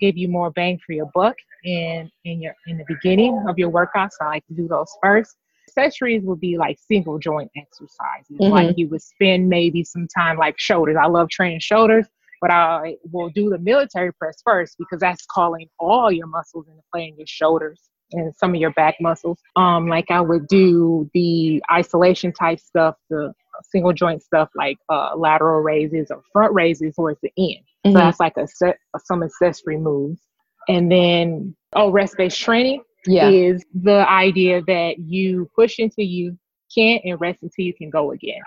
give 0.00 0.16
you 0.16 0.28
more 0.28 0.50
bang 0.50 0.78
for 0.84 0.92
your 0.92 1.10
buck 1.14 1.36
in 1.64 2.10
in 2.24 2.40
your 2.40 2.54
in 2.66 2.78
the 2.78 2.84
beginning 2.88 3.44
of 3.48 3.58
your 3.58 3.68
workout. 3.68 4.12
So 4.12 4.24
I 4.24 4.28
like 4.28 4.46
to 4.46 4.54
do 4.54 4.68
those 4.68 4.90
first. 5.02 5.36
Accessories 5.68 6.22
would 6.24 6.40
be 6.40 6.56
like 6.58 6.78
single 6.78 7.18
joint 7.18 7.50
exercises. 7.56 8.36
Mm-hmm. 8.40 8.52
Like 8.52 8.78
you 8.78 8.88
would 8.88 9.02
spend 9.02 9.48
maybe 9.48 9.84
some 9.84 10.08
time 10.08 10.36
like 10.38 10.58
shoulders. 10.58 10.96
I 11.00 11.06
love 11.06 11.28
training 11.28 11.60
shoulders, 11.60 12.06
but 12.40 12.50
I 12.50 12.96
will 13.10 13.30
do 13.30 13.50
the 13.50 13.58
military 13.58 14.12
press 14.12 14.42
first 14.44 14.76
because 14.78 15.00
that's 15.00 15.24
calling 15.26 15.68
all 15.78 16.10
your 16.10 16.26
muscles 16.26 16.66
into 16.68 16.82
play 16.92 17.08
in 17.08 17.16
your 17.16 17.26
shoulders 17.26 17.80
and 18.12 18.34
some 18.36 18.54
of 18.54 18.60
your 18.60 18.72
back 18.72 18.96
muscles. 19.00 19.38
Um, 19.56 19.88
like 19.88 20.10
I 20.10 20.20
would 20.20 20.46
do 20.48 21.10
the 21.14 21.62
isolation 21.70 22.32
type 22.32 22.60
stuff, 22.60 22.96
the 23.08 23.32
single 23.62 23.92
joint 23.92 24.22
stuff 24.22 24.48
like 24.54 24.78
uh, 24.88 25.16
lateral 25.16 25.60
raises 25.60 26.10
or 26.10 26.22
front 26.32 26.54
raises 26.54 26.94
towards 26.94 27.20
the 27.22 27.32
end. 27.38 27.64
Mm-hmm. 27.84 27.92
So 27.92 27.98
that's 27.98 28.20
like 28.20 28.36
a 28.36 28.46
set 28.46 28.78
some 29.04 29.22
accessory 29.22 29.78
moves. 29.78 30.20
And 30.68 30.90
then 30.90 31.56
oh, 31.74 31.90
rest 31.90 32.16
based 32.16 32.40
training 32.40 32.82
yeah. 33.06 33.28
is 33.28 33.64
the 33.74 34.08
idea 34.08 34.62
that 34.66 34.98
you 34.98 35.50
push 35.54 35.78
until 35.78 36.04
you 36.04 36.38
can't 36.74 37.02
and 37.04 37.20
rest 37.20 37.42
until 37.42 37.64
you 37.64 37.74
can 37.74 37.90
go 37.90 38.12
again. 38.12 38.40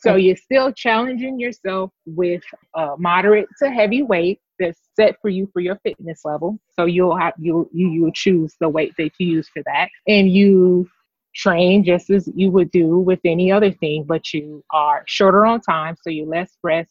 So 0.00 0.16
you're 0.16 0.36
still 0.36 0.72
challenging 0.72 1.38
yourself 1.38 1.92
with 2.06 2.42
a 2.74 2.96
moderate 2.98 3.46
to 3.60 3.70
heavy 3.70 4.02
weight 4.02 4.40
that's 4.58 4.80
set 4.96 5.14
for 5.22 5.28
you 5.28 5.48
for 5.52 5.60
your 5.60 5.78
fitness 5.84 6.22
level. 6.24 6.58
So 6.72 6.86
you'll 6.86 7.16
have 7.16 7.34
you 7.38 7.70
you 7.72 7.88
you 7.88 8.12
choose 8.12 8.56
the 8.60 8.68
weight 8.68 8.94
that 8.98 9.10
you 9.18 9.28
use 9.28 9.48
for 9.48 9.62
that, 9.66 9.88
and 10.08 10.28
you 10.28 10.88
train 11.34 11.84
just 11.84 12.10
as 12.10 12.28
you 12.34 12.50
would 12.50 12.70
do 12.70 12.98
with 12.98 13.20
any 13.24 13.50
other 13.50 13.70
thing, 13.72 14.04
but 14.04 14.32
you 14.32 14.62
are 14.70 15.02
shorter 15.06 15.46
on 15.46 15.60
time, 15.60 15.96
so 16.00 16.10
you 16.10 16.26
less 16.26 16.50
rest, 16.62 16.90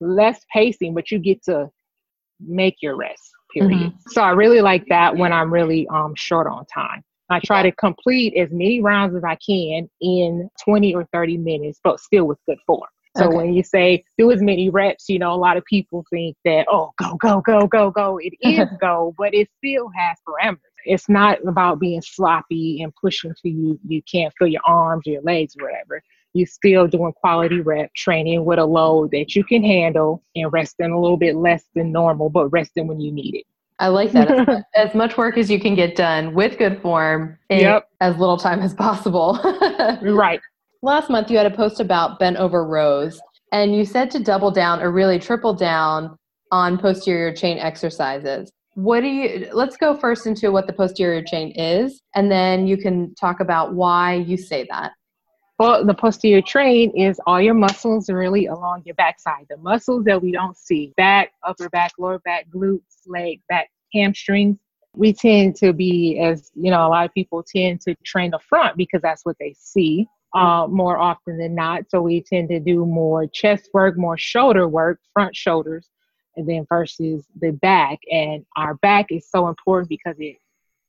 less 0.00 0.40
pacing, 0.52 0.94
but 0.94 1.10
you 1.10 1.18
get 1.18 1.42
to 1.44 1.70
make 2.40 2.76
your 2.80 2.96
rest. 2.96 3.22
Period. 3.52 3.78
Mm-hmm. 3.78 4.10
So 4.10 4.22
I 4.22 4.30
really 4.30 4.60
like 4.60 4.84
that 4.88 5.16
when 5.16 5.32
I'm 5.32 5.52
really 5.52 5.86
um 5.88 6.14
short 6.16 6.46
on 6.46 6.64
time. 6.66 7.02
I 7.30 7.40
try 7.40 7.62
to 7.62 7.72
complete 7.72 8.36
as 8.36 8.50
many 8.50 8.82
rounds 8.82 9.16
as 9.16 9.24
I 9.24 9.36
can 9.36 9.88
in 10.00 10.50
20 10.62 10.94
or 10.94 11.06
30 11.12 11.38
minutes, 11.38 11.80
but 11.82 12.00
still 12.00 12.26
with 12.26 12.38
good 12.46 12.58
form. 12.66 12.88
So 13.16 13.26
okay. 13.26 13.36
when 13.36 13.54
you 13.54 13.62
say 13.62 14.04
do 14.18 14.32
as 14.32 14.42
many 14.42 14.70
reps, 14.70 15.08
you 15.08 15.18
know, 15.18 15.32
a 15.32 15.36
lot 15.36 15.56
of 15.56 15.64
people 15.64 16.04
think 16.10 16.36
that, 16.44 16.66
oh, 16.68 16.90
go, 16.98 17.16
go, 17.16 17.40
go, 17.40 17.66
go, 17.66 17.90
go. 17.90 18.18
It 18.18 18.34
is 18.40 18.68
go, 18.80 19.14
but 19.16 19.34
it 19.34 19.48
still 19.58 19.88
has 19.96 20.18
parameters. 20.28 20.58
It's 20.84 21.08
not 21.08 21.38
about 21.46 21.80
being 21.80 22.02
sloppy 22.02 22.82
and 22.82 22.94
pushing 22.94 23.34
to 23.34 23.48
you 23.48 23.78
you 23.86 24.02
can't 24.02 24.32
feel 24.38 24.48
your 24.48 24.62
arms 24.66 25.06
or 25.06 25.10
your 25.10 25.22
legs 25.22 25.54
or 25.58 25.66
whatever. 25.66 26.02
You're 26.32 26.46
still 26.46 26.86
doing 26.88 27.12
quality 27.12 27.60
rep 27.60 27.94
training 27.94 28.44
with 28.44 28.58
a 28.58 28.64
load 28.64 29.12
that 29.12 29.36
you 29.36 29.44
can 29.44 29.62
handle 29.62 30.22
and 30.34 30.52
resting 30.52 30.90
a 30.90 31.00
little 31.00 31.16
bit 31.16 31.36
less 31.36 31.64
than 31.74 31.92
normal, 31.92 32.28
but 32.28 32.48
resting 32.48 32.88
when 32.88 33.00
you 33.00 33.12
need 33.12 33.36
it. 33.36 33.44
I 33.78 33.88
like 33.88 34.12
that. 34.12 34.30
as, 34.48 34.62
as, 34.88 34.94
much 34.94 35.16
work 35.16 35.36
as 35.36 35.50
you 35.50 35.60
can 35.60 35.74
get 35.74 35.96
done 35.96 36.34
with 36.34 36.58
good 36.58 36.80
form 36.80 37.38
in 37.50 37.60
yep. 37.60 37.88
as 38.00 38.16
little 38.18 38.36
time 38.36 38.60
as 38.60 38.74
possible. 38.74 39.40
right. 40.02 40.40
Last 40.82 41.10
month, 41.10 41.30
you 41.30 41.36
had 41.36 41.46
a 41.46 41.54
post 41.54 41.80
about 41.80 42.18
bent 42.18 42.36
over 42.36 42.64
rows, 42.64 43.20
and 43.52 43.74
you 43.74 43.84
said 43.84 44.10
to 44.12 44.22
double 44.22 44.50
down 44.50 44.82
or 44.82 44.92
really 44.92 45.18
triple 45.18 45.54
down 45.54 46.16
on 46.52 46.78
posterior 46.78 47.34
chain 47.34 47.58
exercises. 47.58 48.52
What 48.74 49.00
do 49.00 49.06
you 49.06 49.48
let's 49.52 49.76
go 49.76 49.96
first 49.96 50.26
into 50.26 50.50
what 50.50 50.66
the 50.66 50.72
posterior 50.72 51.22
chain 51.22 51.52
is 51.52 52.02
and 52.14 52.30
then 52.30 52.66
you 52.66 52.76
can 52.76 53.14
talk 53.14 53.40
about 53.40 53.74
why 53.74 54.14
you 54.14 54.36
say 54.36 54.66
that. 54.70 54.92
Well 55.58 55.84
the 55.84 55.94
posterior 55.94 56.42
chain 56.42 56.90
is 56.96 57.20
all 57.26 57.40
your 57.40 57.54
muscles 57.54 58.10
really 58.10 58.46
along 58.46 58.82
your 58.84 58.96
backside 58.96 59.46
the 59.48 59.56
muscles 59.58 60.04
that 60.06 60.20
we 60.20 60.32
don't 60.32 60.56
see 60.56 60.92
back 60.96 61.30
upper 61.44 61.68
back 61.68 61.92
lower 61.98 62.18
back 62.20 62.46
glutes 62.54 62.80
leg 63.06 63.40
back 63.48 63.70
hamstrings. 63.92 64.58
We 64.96 65.12
tend 65.12 65.56
to 65.56 65.72
be 65.72 66.18
as 66.18 66.50
you 66.54 66.70
know 66.70 66.86
a 66.86 66.88
lot 66.88 67.06
of 67.06 67.14
people 67.14 67.44
tend 67.44 67.80
to 67.82 67.94
train 68.04 68.32
the 68.32 68.40
front 68.40 68.76
because 68.76 69.02
that's 69.02 69.24
what 69.24 69.36
they 69.38 69.54
see 69.56 70.06
uh, 70.34 70.66
more 70.68 70.98
often 70.98 71.38
than 71.38 71.54
not. 71.54 71.84
So 71.90 72.02
we 72.02 72.20
tend 72.20 72.48
to 72.48 72.58
do 72.58 72.84
more 72.84 73.28
chest 73.28 73.70
work 73.72 73.96
more 73.96 74.18
shoulder 74.18 74.66
work 74.66 74.98
front 75.12 75.36
shoulders 75.36 75.88
and 76.36 76.48
then 76.48 76.66
versus 76.68 77.26
the 77.40 77.52
back. 77.52 78.00
And 78.10 78.44
our 78.56 78.74
back 78.74 79.06
is 79.10 79.28
so 79.28 79.48
important 79.48 79.88
because 79.88 80.16
it 80.18 80.36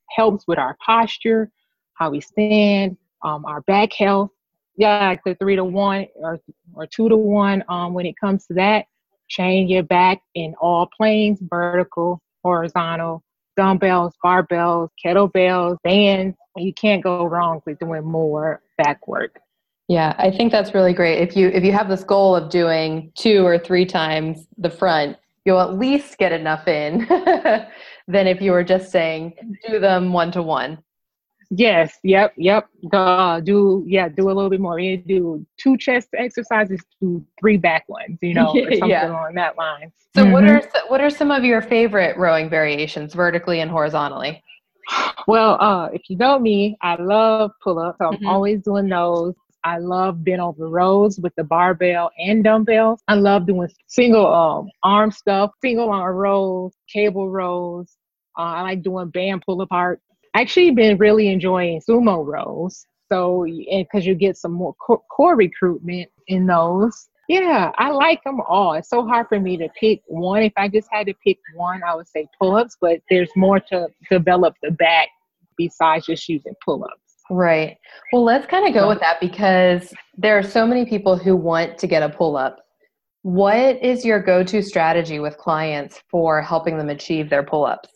helps 0.10 0.48
with 0.48 0.60
our 0.60 0.78
posture, 0.86 1.52
how 1.94 2.12
we 2.12 2.22
stand, 2.22 2.98
um, 3.24 3.46
our 3.46 3.62
back 3.62 3.94
health. 3.94 4.32
Yeah, 4.78 5.08
like 5.08 5.24
the 5.24 5.36
three 5.36 5.56
to 5.56 5.64
one 5.64 6.08
or 6.16 6.40
or 6.74 6.86
two 6.86 7.08
to 7.08 7.16
one. 7.16 7.64
Um, 7.70 7.94
when 7.94 8.06
it 8.06 8.16
comes 8.20 8.46
to 8.48 8.56
that, 8.56 8.88
train 9.30 9.70
your 9.70 9.84
back 9.84 10.22
in 10.34 10.54
all 10.60 10.90
planes, 10.98 11.40
vertical, 11.42 12.22
horizontal, 12.44 13.24
dumbbells, 13.56 14.14
barbells, 14.24 14.90
kettlebells, 15.04 15.78
bands. 15.84 16.36
You 16.58 16.74
can't 16.74 17.04
go 17.04 17.26
wrong 17.26 17.62
with 17.66 17.80
doing 17.80 18.04
more 18.04 18.62
back 18.78 19.08
work. 19.08 19.40
Yeah, 19.88 20.16
I 20.18 20.32
think 20.32 20.52
that's 20.52 20.74
really 20.74 20.94
great. 20.94 21.20
If 21.20 21.38
you 21.38 21.50
if 21.50 21.64
you 21.64 21.72
have 21.72 21.90
this 21.90 22.04
goal 22.04 22.36
of 22.36 22.50
doing 22.50 23.12
two 23.16 23.46
or 23.46 23.60
three 23.60 23.86
times 23.86 24.48
the 24.58 24.70
front, 24.70 25.18
you'll 25.46 25.62
at 25.62 25.78
least 25.78 26.18
get 26.18 26.32
enough 26.32 26.68
in 26.68 27.06
than 28.08 28.28
if 28.28 28.42
you 28.42 28.52
were 28.52 28.64
just 28.64 28.92
saying 28.92 29.34
do 29.68 29.80
them 29.80 30.12
one 30.12 30.32
to 30.32 30.42
one. 30.42 30.80
Yes, 31.52 32.00
yep, 32.04 32.34
yep. 32.38 32.68
Uh, 32.92 33.40
do 33.40 33.84
yeah, 33.88 34.10
do 34.10 34.26
a 34.26 34.34
little 34.34 34.50
bit 34.50 34.60
more. 34.60 34.80
You 34.80 34.98
do 34.98 35.46
two 35.58 35.78
chest 35.78 36.10
exercises, 36.18 36.82
do 37.00 37.24
three 37.40 37.58
back 37.58 37.88
ones, 37.88 38.18
you 38.22 38.34
know, 38.34 38.50
or 38.56 38.72
something 38.72 38.90
yeah. 38.90 39.10
along 39.10 39.36
that 39.36 39.58
line. 39.58 39.92
So, 40.16 40.24
mm-hmm. 40.24 40.34
what 40.34 40.44
are 40.44 40.62
what 40.88 41.02
are 41.02 41.10
some 41.10 41.30
of 41.30 41.44
your 41.44 41.62
favorite 41.62 42.18
rowing 42.18 42.50
variations, 42.50 43.14
vertically 43.14 43.62
and 43.62 43.70
horizontally? 43.70 44.44
Well, 45.28 45.62
uh, 45.62 45.90
if 45.94 46.10
you 46.10 46.18
know 46.18 46.38
me, 46.40 46.78
I 46.82 46.96
love 47.02 47.52
pull 47.64 47.80
ups. 47.80 47.98
So 48.00 48.08
I'm 48.08 48.14
mm-hmm. 48.14 48.28
always 48.28 48.62
doing 48.62 48.90
those. 48.90 49.36
I 49.66 49.80
love 49.80 50.24
bent 50.24 50.40
over 50.40 50.70
rows 50.70 51.20
with 51.20 51.34
the 51.36 51.44
barbell 51.44 52.12
and 52.20 52.44
dumbbells. 52.44 53.02
I 53.08 53.16
love 53.16 53.48
doing 53.48 53.68
single 53.88 54.28
um, 54.28 54.70
arm 54.84 55.10
stuff, 55.10 55.52
single 55.60 55.90
arm 55.90 56.16
rows, 56.16 56.74
cable 56.88 57.32
rows. 57.32 57.98
Uh, 58.38 58.42
I 58.42 58.62
like 58.62 58.84
doing 58.84 59.10
band 59.10 59.42
pull 59.44 59.60
apart. 59.62 60.02
I 60.36 60.42
actually, 60.42 60.70
been 60.72 60.98
really 60.98 61.30
enjoying 61.30 61.82
sumo 61.82 62.24
rows. 62.24 62.86
So, 63.12 63.46
because 63.46 64.06
you 64.06 64.14
get 64.14 64.38
some 64.38 64.52
more 64.52 64.74
core, 64.76 65.02
core 65.10 65.36
recruitment 65.36 66.10
in 66.28 66.46
those. 66.46 67.10
Yeah, 67.28 67.72
I 67.78 67.90
like 67.90 68.24
them 68.24 68.42
all. 68.42 68.74
It's 68.74 68.90
so 68.90 69.06
hard 69.06 69.28
for 69.30 69.40
me 69.40 69.58
to 69.58 69.68
pick 69.80 70.02
one. 70.06 70.44
If 70.44 70.54
I 70.58 70.68
just 70.68 70.90
had 70.92 71.08
to 71.08 71.14
pick 71.26 71.40
one, 71.56 71.82
I 71.84 71.96
would 71.96 72.08
say 72.08 72.28
pull 72.40 72.56
ups, 72.56 72.78
but 72.80 73.00
there's 73.10 73.32
more 73.36 73.60
to 73.62 73.88
develop 74.12 74.56
the 74.62 74.72
back 74.72 75.08
besides 75.58 76.06
just 76.06 76.30
using 76.30 76.54
pull 76.64 76.84
ups. 76.84 77.05
Right. 77.30 77.78
Well, 78.14 78.24
let's 78.24 78.46
kind 78.46 78.68
of 78.68 78.74
go 78.74 78.88
with 78.88 79.00
that 79.00 79.20
because 79.20 79.94
there 80.18 80.38
are 80.38 80.44
so 80.44 80.68
many 80.68 80.86
people 80.86 81.18
who 81.18 81.36
want 81.36 81.78
to 81.80 81.88
get 81.88 82.04
a 82.04 82.10
pull 82.10 82.38
up. 82.38 82.60
What 83.24 83.84
is 83.84 84.06
your 84.06 84.20
go 84.20 84.44
to 84.44 84.62
strategy 84.62 85.20
with 85.20 85.38
clients 85.38 86.04
for 86.10 86.42
helping 86.42 86.78
them 86.78 86.90
achieve 86.90 87.30
their 87.30 87.42
pull 87.42 87.66
ups? 87.66 87.90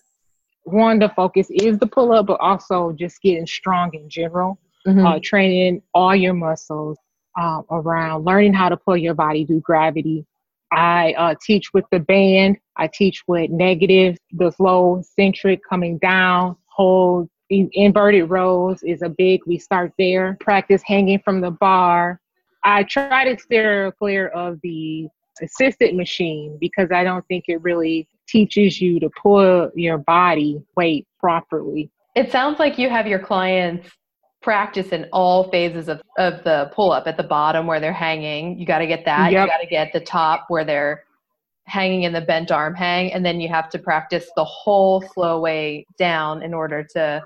One, 0.63 0.97
the 0.97 1.09
focus 1.09 1.47
is 1.51 1.77
the 1.77 1.85
pull 1.85 2.11
up, 2.11 2.25
but 2.25 2.39
also 2.39 2.91
just 2.93 3.21
getting 3.21 3.45
strong 3.45 3.91
in 3.93 4.09
general, 4.09 4.59
mm-hmm. 4.87 5.05
uh, 5.05 5.19
training 5.21 5.83
all 5.93 6.15
your 6.15 6.33
muscles 6.33 6.97
um, 7.39 7.63
around 7.69 8.25
learning 8.25 8.53
how 8.53 8.69
to 8.69 8.77
pull 8.77 8.97
your 8.97 9.13
body 9.13 9.45
through 9.45 9.61
gravity. 9.61 10.25
I 10.71 11.13
uh, 11.13 11.35
teach 11.41 11.73
with 11.73 11.85
the 11.91 11.99
band, 11.99 12.57
I 12.77 12.87
teach 12.87 13.23
with 13.27 13.49
negative, 13.49 14.17
the 14.31 14.51
slow 14.51 14.99
eccentric 14.99 15.61
coming 15.67 15.97
down, 15.97 16.55
hold, 16.65 17.29
inverted 17.49 18.29
rows 18.29 18.83
is 18.83 19.01
a 19.01 19.09
big 19.09 19.41
we 19.45 19.57
start 19.57 19.91
there. 19.97 20.37
Practice 20.39 20.81
hanging 20.85 21.19
from 21.19 21.41
the 21.41 21.51
bar. 21.51 22.19
I 22.63 22.83
try 22.83 23.33
to 23.33 23.41
steer 23.41 23.91
clear 23.93 24.27
of 24.27 24.59
the 24.61 25.07
assisted 25.41 25.95
machine 25.95 26.57
because 26.59 26.89
i 26.91 27.01
don't 27.01 27.25
think 27.27 27.45
it 27.47 27.61
really 27.61 28.05
teaches 28.27 28.81
you 28.81 28.99
to 28.99 29.09
pull 29.21 29.71
your 29.75 29.97
body 29.97 30.61
weight 30.75 31.07
properly. 31.19 31.89
It 32.15 32.31
sounds 32.31 32.59
like 32.59 32.77
you 32.77 32.89
have 32.89 33.07
your 33.07 33.19
clients 33.19 33.89
practice 34.41 34.89
in 34.89 35.07
all 35.11 35.49
phases 35.49 35.89
of, 35.89 36.01
of 36.17 36.43
the 36.43 36.71
pull 36.73 36.91
up 36.91 37.07
at 37.07 37.17
the 37.17 37.23
bottom 37.23 37.67
where 37.67 37.79
they're 37.79 37.91
hanging 37.91 38.57
you 38.57 38.65
got 38.65 38.79
to 38.79 38.87
get 38.87 39.03
that. 39.05 39.31
Yep. 39.31 39.45
you 39.45 39.51
got 39.51 39.61
to 39.61 39.67
get 39.67 39.91
the 39.93 39.99
top 39.99 40.45
where 40.47 40.63
they're 40.63 41.03
hanging 41.65 42.03
in 42.03 42.13
the 42.13 42.21
bent 42.21 42.51
arm 42.51 42.73
hang 42.73 43.11
and 43.11 43.25
then 43.25 43.41
you 43.41 43.49
have 43.49 43.69
to 43.69 43.79
practice 43.79 44.29
the 44.35 44.43
whole 44.43 45.01
slow 45.13 45.39
way 45.39 45.85
down 45.97 46.41
in 46.41 46.53
order 46.53 46.83
to 46.83 47.21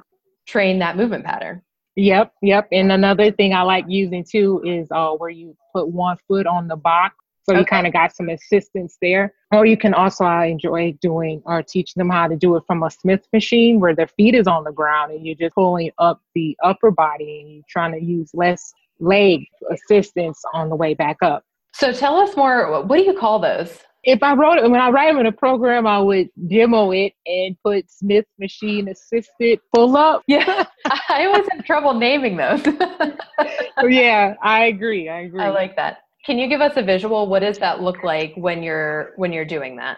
train 0.47 0.79
that 0.79 0.97
movement 0.97 1.25
pattern. 1.25 1.61
Yep, 1.95 2.33
yep. 2.41 2.67
And 2.71 2.91
another 2.91 3.31
thing 3.31 3.53
I 3.53 3.61
like 3.61 3.85
using 3.87 4.25
too 4.29 4.61
is 4.65 4.87
uh, 4.91 5.11
where 5.11 5.29
you 5.29 5.55
put 5.73 5.89
one 5.89 6.17
foot 6.27 6.47
on 6.47 6.67
the 6.67 6.75
box. 6.75 7.15
So 7.43 7.53
okay. 7.53 7.59
you 7.59 7.65
kind 7.65 7.85
of 7.85 7.93
got 7.93 8.15
some 8.15 8.29
assistance 8.29 8.97
there. 9.01 9.33
Or 9.51 9.65
you 9.65 9.77
can 9.77 9.93
also 9.93 10.23
I 10.23 10.45
enjoy 10.45 10.93
doing 11.01 11.41
or 11.45 11.61
teaching 11.61 11.99
them 11.99 12.09
how 12.09 12.27
to 12.27 12.35
do 12.35 12.55
it 12.55 12.63
from 12.65 12.83
a 12.83 12.89
Smith 12.89 13.27
machine 13.33 13.79
where 13.79 13.93
their 13.93 14.07
feet 14.07 14.33
is 14.33 14.47
on 14.47 14.63
the 14.63 14.71
ground 14.71 15.11
and 15.11 15.25
you're 15.25 15.35
just 15.35 15.53
pulling 15.53 15.91
up 15.97 16.21
the 16.33 16.57
upper 16.63 16.89
body 16.89 17.41
and 17.41 17.53
you're 17.55 17.63
trying 17.69 17.91
to 17.91 18.03
use 18.03 18.31
less 18.33 18.73
leg 18.99 19.45
assistance 19.69 20.41
on 20.53 20.69
the 20.69 20.75
way 20.75 20.93
back 20.93 21.17
up. 21.21 21.43
So 21.73 21.91
tell 21.91 22.17
us 22.17 22.35
more. 22.37 22.81
What 22.83 22.97
do 22.97 23.03
you 23.03 23.13
call 23.13 23.39
those? 23.39 23.77
If 24.03 24.21
I 24.21 24.33
wrote 24.33 24.57
it 24.57 24.69
when 24.69 24.81
I 24.81 24.89
write 24.89 25.11
them 25.11 25.19
in 25.19 25.27
a 25.27 25.31
program, 25.31 25.87
I 25.87 25.99
would 25.99 26.29
demo 26.47 26.91
it 26.91 27.13
and 27.25 27.55
put 27.63 27.89
Smith 27.89 28.25
machine 28.37 28.89
assisted 28.89 29.59
pull 29.73 29.95
up. 29.97 30.23
Yeah, 30.33 30.65
I 31.09 31.27
was 31.27 31.47
in 31.53 31.63
trouble 31.63 31.93
naming 31.93 32.37
those. 32.37 32.65
yeah, 33.87 34.33
I 34.41 34.65
agree. 34.65 35.09
I 35.09 35.21
agree. 35.21 35.41
I 35.41 35.49
like 35.49 35.75
that. 35.75 35.99
Can 36.25 36.37
you 36.37 36.47
give 36.47 36.61
us 36.61 36.73
a 36.75 36.81
visual? 36.81 37.27
What 37.27 37.39
does 37.39 37.59
that 37.59 37.81
look 37.81 38.03
like 38.03 38.33
when 38.35 38.63
you're 38.63 39.11
when 39.17 39.31
you're 39.31 39.45
doing 39.45 39.75
that? 39.77 39.97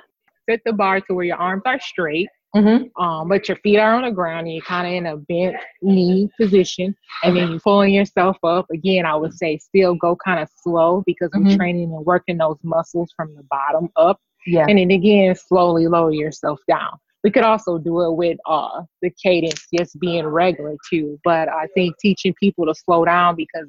Set 0.50 0.60
the 0.66 0.74
bar 0.74 1.00
to 1.02 1.14
where 1.14 1.26
your 1.26 1.38
arms 1.38 1.64
are 1.66 1.80
straight, 1.80 2.28
mm-hmm. 2.56 3.04
um, 3.04 3.30
but 3.30 3.48
your 3.48 3.58
feet 3.58 3.78
are 3.78 3.96
on 3.96 4.04
the 4.04 4.12
ground 4.12 4.48
and 4.48 4.56
you're 4.56 4.64
kind 4.64 4.88
of 4.88 4.94
in 4.94 5.06
a 5.06 5.18
bent 5.18 5.56
knee 5.82 6.30
position, 6.40 6.96
and 7.24 7.36
then 7.36 7.50
you're 7.50 7.60
pulling 7.60 7.94
yourself 7.94 8.38
up. 8.44 8.66
Again, 8.72 9.06
I 9.06 9.16
would 9.16 9.34
say 9.34 9.58
still 9.58 9.96
go 9.96 10.16
kind 10.24 10.40
of 10.40 10.50
slow 10.64 11.04
because 11.06 11.30
mm-hmm. 11.32 11.50
we're 11.50 11.58
training 11.58 11.94
and 11.94 12.06
working 12.06 12.38
those 12.38 12.58
muscles 12.64 13.10
from 13.16 13.36
the 13.36 13.44
bottom 13.50 13.90
up. 13.96 14.20
Yeah. 14.48 14.66
And 14.68 14.78
then 14.78 14.92
again, 14.92 15.36
slowly 15.36 15.88
lower 15.88 16.12
yourself 16.12 16.60
down. 16.68 16.98
We 17.24 17.32
could 17.32 17.44
also 17.44 17.80
do 17.80 18.02
it 18.02 18.16
with 18.16 18.38
uh, 18.46 18.84
the 19.02 19.10
cadence 19.10 19.66
just 19.76 20.00
being 20.00 20.28
regular 20.28 20.76
too. 20.90 21.20
But 21.24 21.50
I 21.50 21.66
think 21.74 21.96
teaching 22.00 22.36
people 22.40 22.68
to 22.68 22.76
slow 22.76 23.04
down 23.04 23.36
because 23.36 23.68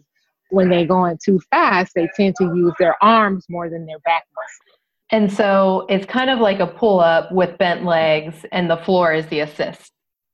when 0.50 0.69
they're 0.69 0.87
going 0.87 1.19
too 1.25 1.40
fast, 1.50 1.93
they 1.95 2.09
tend 2.16 2.35
to 2.37 2.45
use 2.55 2.75
their 2.78 2.97
arms 3.02 3.47
more 3.49 3.71
than 3.71 3.87
their 3.87 3.99
back 4.00 4.25
muscles. 4.37 4.75
And 5.16 5.32
so 5.32 5.87
it's 5.88 6.04
kind 6.04 6.28
of 6.28 6.40
like 6.40 6.61
a 6.61 6.66
pull 6.66 7.00
up 7.00 7.32
with 7.32 7.56
bent 7.56 7.87
legs, 7.87 8.44
and 8.52 8.68
the 8.68 8.76
floor 8.76 9.14
is 9.14 9.26
the 9.28 9.40
assist. 9.40 9.90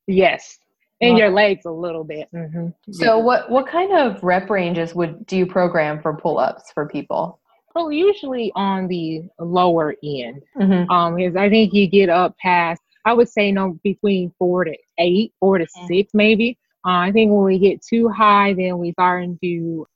Yes, 0.09 0.59
and 1.01 1.17
your 1.17 1.31
legs 1.31 1.65
a 1.67 1.71
little 1.71 2.03
bit. 2.03 2.29
Mm-hmm. 2.35 2.71
So 2.91 3.19
yeah. 3.19 3.23
what 3.23 3.49
what 3.49 3.69
kind 3.69 3.93
of 3.97 4.21
rep 4.25 4.51
ranges 4.51 4.93
would 4.93 5.25
do 5.27 5.37
you 5.37 5.47
program 5.47 6.03
for 6.03 6.17
pull 6.17 6.41
ups 6.41 6.73
for 6.75 6.89
people? 6.89 7.39
Well, 7.77 7.93
usually 7.93 8.51
on 8.57 8.89
the 8.89 9.23
lower 9.39 9.95
end. 10.03 10.43
Mm-hmm. 10.59 10.91
Um, 10.91 11.15
because 11.15 11.37
I 11.37 11.49
think 11.49 11.73
you 11.73 11.87
get 11.87 12.09
up 12.09 12.37
past, 12.39 12.83
I 13.05 13.12
would 13.12 13.29
say 13.29 13.53
no 13.53 13.79
between 13.85 14.33
four 14.37 14.65
to 14.65 14.77
eight, 14.99 15.33
four 15.39 15.59
to 15.59 15.65
mm-hmm. 15.65 15.87
six 15.87 16.12
maybe. 16.12 16.59
Uh, 16.85 17.07
I 17.07 17.12
think 17.12 17.31
when 17.31 17.45
we 17.45 17.61
get 17.61 17.87
too 17.87 18.09
high, 18.09 18.53
then 18.53 18.79
we 18.79 18.91
start 18.91 19.29
to, 19.43 19.87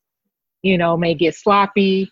you 0.62 0.78
know, 0.78 0.96
may 0.96 1.14
get 1.14 1.34
sloppy 1.34 2.08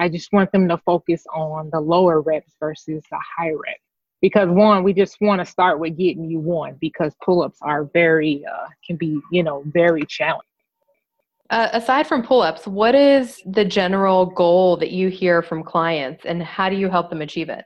I 0.00 0.08
just 0.08 0.32
want 0.32 0.50
them 0.50 0.66
to 0.68 0.78
focus 0.78 1.24
on 1.34 1.68
the 1.70 1.80
lower 1.80 2.22
reps 2.22 2.54
versus 2.58 3.04
the 3.10 3.18
high 3.36 3.50
rep. 3.50 3.76
Because 4.22 4.48
one, 4.48 4.82
we 4.82 4.94
just 4.94 5.18
want 5.20 5.40
to 5.40 5.44
start 5.44 5.78
with 5.78 5.96
getting 5.96 6.24
you 6.24 6.40
one 6.40 6.76
because 6.80 7.14
pull-ups 7.22 7.58
are 7.62 7.84
very 7.84 8.44
uh, 8.46 8.66
can 8.86 8.96
be 8.96 9.20
you 9.30 9.42
know 9.42 9.62
very 9.66 10.04
challenging. 10.06 10.46
Uh, 11.50 11.68
aside 11.72 12.06
from 12.06 12.22
pull-ups, 12.22 12.66
what 12.66 12.94
is 12.94 13.42
the 13.44 13.64
general 13.64 14.26
goal 14.26 14.76
that 14.76 14.90
you 14.90 15.08
hear 15.08 15.42
from 15.42 15.62
clients, 15.62 16.24
and 16.24 16.42
how 16.42 16.70
do 16.70 16.76
you 16.76 16.88
help 16.88 17.10
them 17.10 17.22
achieve 17.22 17.48
it? 17.48 17.64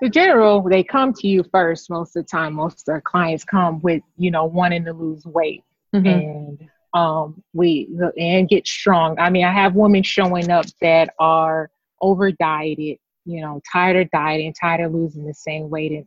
The 0.00 0.10
general, 0.10 0.62
they 0.62 0.82
come 0.82 1.12
to 1.14 1.28
you 1.28 1.44
first 1.50 1.88
most 1.88 2.16
of 2.16 2.24
the 2.24 2.28
time. 2.28 2.54
Most 2.54 2.88
of 2.88 2.92
our 2.92 3.00
clients 3.00 3.44
come 3.44 3.80
with 3.80 4.02
you 4.18 4.30
know 4.30 4.44
wanting 4.44 4.84
to 4.84 4.92
lose 4.92 5.24
weight, 5.24 5.64
mm-hmm. 5.94 6.06
and 6.06 6.68
um, 6.94 7.42
we 7.52 7.88
and 8.18 8.48
get 8.48 8.66
strong. 8.66 9.18
I 9.18 9.28
mean, 9.28 9.44
I 9.44 9.52
have 9.52 9.74
women 9.74 10.02
showing 10.02 10.50
up 10.50 10.66
that 10.80 11.12
are 11.18 11.70
over 12.00 12.30
dieted, 12.30 12.98
you 13.24 13.40
know, 13.40 13.60
tired 13.70 13.96
of 13.96 14.10
dieting, 14.10 14.54
tired 14.58 14.80
of 14.80 14.94
losing 14.94 15.26
the 15.26 15.34
same 15.34 15.68
weight 15.68 15.92
and 15.92 16.06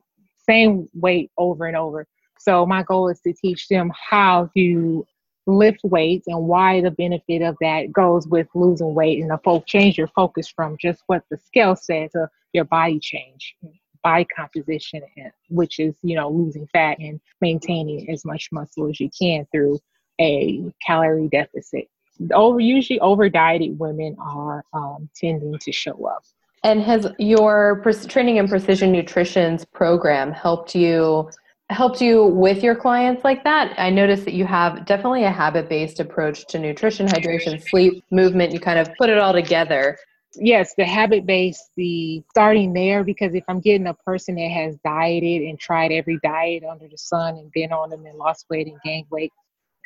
same 0.49 0.87
weight 0.93 1.29
over 1.37 1.65
and 1.65 1.75
over. 1.75 2.07
So 2.39 2.65
my 2.65 2.83
goal 2.83 3.09
is 3.09 3.19
to 3.21 3.33
teach 3.33 3.67
them 3.67 3.91
how 4.09 4.49
to 4.55 5.05
lift 5.45 5.79
weights 5.83 6.27
and 6.27 6.47
why 6.47 6.81
the 6.81 6.91
benefit 6.91 7.41
of 7.41 7.57
that 7.61 7.91
goes 7.91 8.27
with 8.27 8.47
losing 8.53 8.93
weight 8.93 9.21
and 9.21 9.29
the 9.29 9.39
folk 9.43 9.65
change 9.65 9.97
your 9.97 10.09
focus 10.09 10.47
from 10.47 10.77
just 10.77 11.01
what 11.07 11.23
the 11.31 11.37
scale 11.37 11.75
says 11.75 12.11
to 12.11 12.29
your 12.53 12.65
body 12.65 12.99
change 12.99 13.55
body 14.03 14.27
composition 14.35 15.01
which 15.49 15.79
is 15.79 15.95
you 16.01 16.15
know 16.15 16.29
losing 16.29 16.67
fat 16.73 16.97
and 16.99 17.21
maintaining 17.39 18.09
as 18.09 18.25
much 18.25 18.49
muscle 18.51 18.89
as 18.89 18.99
you 18.99 19.09
can 19.17 19.47
through 19.51 19.79
a 20.19 20.73
calorie 20.85 21.27
deficit 21.29 21.89
over 22.33 22.59
usually 22.59 22.99
over 22.99 23.29
dieted 23.29 23.77
women 23.77 24.15
are 24.19 24.63
um, 24.73 25.09
tending 25.15 25.57
to 25.59 25.71
show 25.71 26.05
up 26.07 26.23
and 26.63 26.81
has 26.81 27.07
your 27.19 27.83
training 28.07 28.39
and 28.39 28.49
precision 28.49 28.91
nutrition's 28.91 29.63
program 29.65 30.31
helped 30.31 30.75
you 30.75 31.29
helped 31.69 32.01
you 32.01 32.23
with 32.23 32.63
your 32.63 32.75
clients 32.75 33.23
like 33.23 33.43
that? 33.43 33.73
I 33.77 33.89
noticed 33.89 34.25
that 34.25 34.33
you 34.33 34.45
have 34.45 34.85
definitely 34.85 35.23
a 35.23 35.31
habit 35.31 35.67
based 35.67 35.99
approach 35.99 36.47
to 36.47 36.59
nutrition, 36.59 37.07
hydration, 37.07 37.61
sleep, 37.61 38.03
movement. 38.09 38.53
You 38.53 38.59
kind 38.59 38.79
of 38.79 38.89
put 38.95 39.09
it 39.09 39.17
all 39.17 39.33
together. 39.33 39.97
Yes, 40.35 40.75
the 40.77 40.85
habit 40.85 41.25
based, 41.25 41.71
the 41.75 42.23
starting 42.29 42.73
there, 42.73 43.03
because 43.03 43.33
if 43.33 43.43
I'm 43.47 43.59
getting 43.59 43.87
a 43.87 43.93
person 43.93 44.35
that 44.35 44.49
has 44.49 44.77
dieted 44.77 45.41
and 45.41 45.59
tried 45.59 45.91
every 45.91 46.19
diet 46.23 46.63
under 46.63 46.87
the 46.87 46.97
sun 46.97 47.35
and 47.37 47.51
been 47.51 47.73
on 47.73 47.89
them 47.89 48.05
and 48.05 48.17
lost 48.17 48.45
weight 48.49 48.67
and 48.67 48.79
gained 48.83 49.07
weight, 49.09 49.33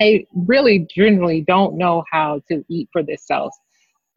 they 0.01 0.25
really 0.33 0.87
generally 0.93 1.41
don't 1.41 1.77
know 1.77 2.03
how 2.11 2.41
to 2.47 2.65
eat 2.69 2.89
for 2.91 3.03
themselves 3.03 3.55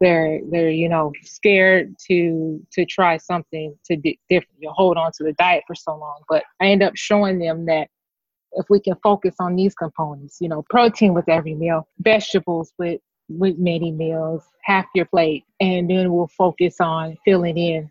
they're 0.01 0.41
they're 0.51 0.69
you 0.71 0.89
know 0.89 1.13
scared 1.23 1.95
to 2.05 2.61
to 2.71 2.85
try 2.85 3.17
something 3.17 3.73
to 3.85 3.95
di- 3.95 4.19
different 4.29 4.59
you 4.59 4.69
hold 4.71 4.97
on 4.97 5.11
to 5.11 5.23
the 5.23 5.33
diet 5.33 5.63
for 5.65 5.75
so 5.75 5.95
long 5.95 6.19
but 6.27 6.43
i 6.61 6.65
end 6.65 6.83
up 6.83 6.95
showing 6.95 7.39
them 7.39 7.65
that 7.65 7.87
if 8.53 8.65
we 8.69 8.79
can 8.79 8.95
focus 9.03 9.35
on 9.39 9.55
these 9.55 9.73
components 9.75 10.37
you 10.41 10.49
know 10.49 10.65
protein 10.69 11.13
with 11.13 11.29
every 11.29 11.53
meal 11.53 11.87
vegetables 11.99 12.73
with 12.77 12.99
with 13.29 13.57
many 13.57 13.91
meals 13.91 14.43
half 14.63 14.85
your 14.93 15.05
plate 15.05 15.45
and 15.59 15.89
then 15.89 16.11
we'll 16.11 16.27
focus 16.27 16.75
on 16.81 17.15
filling 17.23 17.57
in 17.57 17.89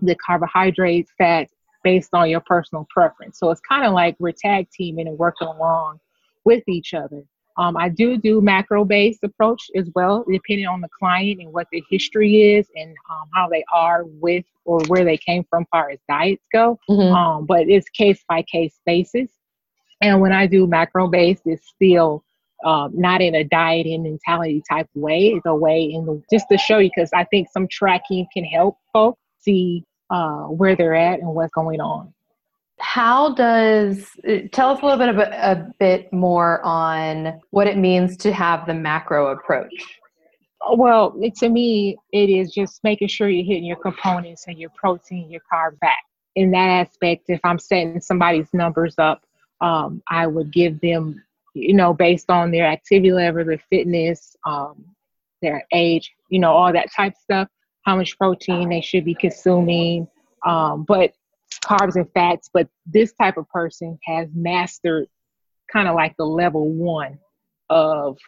the 0.00 0.16
carbohydrates 0.16 1.12
fats 1.18 1.52
based 1.84 2.10
on 2.12 2.30
your 2.30 2.40
personal 2.40 2.86
preference. 2.90 3.38
So 3.38 3.50
it's 3.50 3.60
kind 3.60 3.84
of 3.84 3.92
like 3.92 4.16
we're 4.18 4.32
tag 4.32 4.68
teaming 4.70 5.08
and 5.08 5.18
working 5.18 5.48
along 5.48 6.00
with 6.44 6.62
each 6.68 6.94
other 6.94 7.24
um, 7.56 7.76
I 7.76 7.88
do 7.88 8.16
do 8.16 8.40
macro 8.40 8.84
based 8.84 9.24
approach 9.24 9.70
as 9.76 9.88
well, 9.94 10.24
depending 10.30 10.66
on 10.66 10.80
the 10.80 10.88
client 10.98 11.40
and 11.40 11.52
what 11.52 11.66
their 11.72 11.82
history 11.90 12.54
is 12.54 12.66
and 12.74 12.94
um, 13.10 13.28
how 13.34 13.48
they 13.48 13.64
are 13.72 14.04
with 14.04 14.44
or 14.64 14.80
where 14.86 15.04
they 15.04 15.16
came 15.16 15.44
from, 15.50 15.66
far 15.70 15.90
as 15.90 15.98
diets 16.08 16.44
go. 16.52 16.78
Mm-hmm. 16.88 17.14
Um, 17.14 17.46
but 17.46 17.68
it's 17.68 17.88
case 17.90 18.24
by 18.28 18.42
case 18.42 18.78
basis. 18.86 19.30
And 20.00 20.20
when 20.20 20.32
I 20.32 20.46
do 20.46 20.66
macro 20.66 21.08
based, 21.08 21.42
it's 21.44 21.68
still 21.68 22.24
um, 22.64 22.92
not 22.94 23.20
in 23.20 23.34
a 23.34 23.44
dieting 23.44 24.04
mentality 24.04 24.62
type 24.68 24.88
way. 24.94 25.28
It's 25.28 25.46
a 25.46 25.54
way 25.54 25.82
in 25.82 26.06
the 26.06 26.22
just 26.32 26.46
to 26.50 26.58
show 26.58 26.78
you 26.78 26.90
because 26.94 27.10
I 27.12 27.24
think 27.24 27.48
some 27.52 27.68
tracking 27.68 28.26
can 28.32 28.44
help 28.44 28.78
folks 28.92 29.20
see 29.40 29.84
uh, 30.10 30.44
where 30.44 30.76
they're 30.76 30.94
at 30.94 31.20
and 31.20 31.34
what's 31.34 31.52
going 31.52 31.80
on 31.80 32.14
how 32.92 33.32
does 33.34 34.06
tell 34.52 34.70
us 34.70 34.82
a 34.82 34.84
little 34.84 34.98
bit 34.98 35.08
of 35.08 35.18
a, 35.18 35.72
bit 35.78 36.12
more 36.12 36.62
on 36.62 37.40
what 37.50 37.66
it 37.66 37.78
means 37.78 38.18
to 38.18 38.32
have 38.32 38.66
the 38.66 38.74
macro 38.74 39.28
approach. 39.28 39.98
Well 40.74 41.18
to 41.36 41.48
me 41.48 41.96
it 42.12 42.28
is 42.28 42.52
just 42.52 42.84
making 42.84 43.08
sure 43.08 43.28
you're 43.28 43.44
hitting 43.44 43.64
your 43.64 43.76
components 43.76 44.44
and 44.46 44.58
your 44.58 44.70
protein 44.70 45.30
your 45.30 45.40
carb 45.52 45.78
back 45.80 46.02
in 46.36 46.50
that 46.52 46.68
aspect 46.68 47.24
if 47.28 47.40
i'm 47.44 47.58
setting 47.58 48.00
somebody's 48.00 48.48
numbers 48.54 48.94
up 48.98 49.22
um, 49.60 50.00
i 50.08 50.26
would 50.26 50.52
give 50.52 50.80
them 50.80 51.22
you 51.54 51.74
know 51.74 51.92
based 51.92 52.30
on 52.30 52.52
their 52.52 52.66
activity 52.66 53.12
level 53.12 53.44
their 53.44 53.60
fitness 53.68 54.36
um, 54.46 54.84
their 55.42 55.66
age 55.72 56.12
you 56.28 56.38
know 56.38 56.52
all 56.52 56.72
that 56.72 56.92
type 56.92 57.14
stuff 57.20 57.48
how 57.82 57.96
much 57.96 58.16
protein 58.16 58.68
they 58.68 58.80
should 58.80 59.04
be 59.04 59.14
consuming. 59.14 60.06
Um, 60.46 60.84
but 60.84 61.12
carbs 61.64 61.96
and 61.96 62.10
fats, 62.12 62.50
but 62.52 62.68
this 62.86 63.12
type 63.12 63.36
of 63.36 63.48
person 63.48 63.98
has 64.04 64.28
mastered 64.34 65.06
kind 65.72 65.88
of 65.88 65.94
like 65.94 66.16
the 66.16 66.26
level 66.26 66.68
one 66.70 67.18
of 67.70 68.18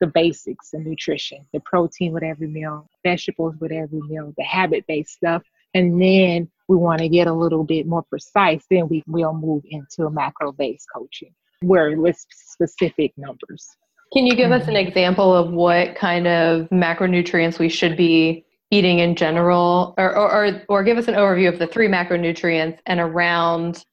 the 0.00 0.06
basics 0.06 0.72
of 0.72 0.80
nutrition 0.80 1.46
the 1.52 1.60
protein 1.60 2.12
with 2.12 2.22
every 2.22 2.48
meal, 2.48 2.88
vegetables 3.04 3.54
with 3.60 3.70
every 3.70 4.00
meal, 4.00 4.32
the 4.36 4.44
habit 4.44 4.84
based 4.88 5.12
stuff. 5.12 5.42
And 5.74 6.00
then 6.00 6.50
we 6.68 6.76
want 6.76 7.00
to 7.00 7.08
get 7.08 7.26
a 7.26 7.32
little 7.32 7.64
bit 7.64 7.86
more 7.86 8.02
precise, 8.02 8.64
then 8.70 8.88
we 8.88 9.04
will 9.06 9.34
move 9.34 9.62
into 9.68 10.06
a 10.06 10.10
macro 10.10 10.52
based 10.52 10.86
coaching 10.94 11.34
where 11.60 11.98
with 12.00 12.16
specific 12.30 13.12
numbers. 13.16 13.68
Can 14.12 14.26
you 14.26 14.34
give 14.34 14.50
us 14.50 14.66
an 14.66 14.74
mm-hmm. 14.74 14.88
example 14.88 15.34
of 15.34 15.52
what 15.52 15.94
kind 15.94 16.26
of 16.26 16.68
macronutrients 16.70 17.58
we 17.58 17.68
should 17.68 17.96
be 17.96 18.44
eating 18.70 19.00
in 19.00 19.16
general, 19.16 19.94
or, 19.98 20.16
or, 20.16 20.62
or, 20.68 20.84
give 20.84 20.96
us 20.96 21.08
an 21.08 21.14
overview 21.14 21.48
of 21.48 21.58
the 21.58 21.66
three 21.66 21.88
macronutrients 21.88 22.78
and 22.86 23.00
around 23.00 23.84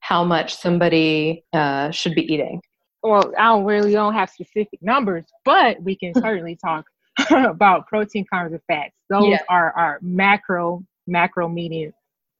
how 0.00 0.24
much 0.24 0.56
somebody 0.56 1.44
uh, 1.52 1.90
should 1.90 2.14
be 2.14 2.32
eating? 2.32 2.60
Well, 3.02 3.32
I 3.38 3.48
don't 3.48 3.64
really 3.64 3.92
don't 3.92 4.14
have 4.14 4.30
specific 4.30 4.80
numbers, 4.80 5.24
but 5.44 5.82
we 5.82 5.96
can 5.96 6.14
certainly 6.20 6.56
talk 6.56 6.86
about 7.30 7.86
protein, 7.88 8.24
carbs, 8.32 8.52
and 8.52 8.60
fats. 8.66 8.94
Those 9.10 9.28
yeah. 9.28 9.38
are 9.48 9.72
our 9.72 9.98
macro, 10.00 10.82
macro 11.06 11.48
meaning 11.48 11.92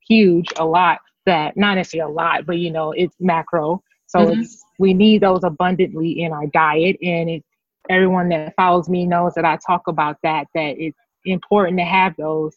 huge, 0.06 0.48
a 0.56 0.64
lot 0.64 0.98
that 1.26 1.56
not 1.56 1.74
necessarily 1.74 2.12
a 2.12 2.14
lot, 2.14 2.46
but 2.46 2.58
you 2.58 2.70
know, 2.70 2.92
it's 2.92 3.14
macro. 3.20 3.82
So 4.06 4.20
mm-hmm. 4.20 4.40
it's 4.40 4.62
we 4.78 4.94
need 4.94 5.22
those 5.22 5.44
abundantly 5.44 6.22
in 6.22 6.32
our 6.32 6.46
diet. 6.48 6.96
And 7.02 7.30
it 7.30 7.44
everyone 7.88 8.28
that 8.28 8.54
follows 8.56 8.88
me 8.88 9.06
knows 9.06 9.34
that 9.34 9.44
I 9.44 9.58
talk 9.64 9.86
about 9.88 10.16
that, 10.22 10.46
that 10.54 10.74
it's 10.78 10.98
important 11.24 11.78
to 11.78 11.84
have 11.84 12.14
those, 12.16 12.56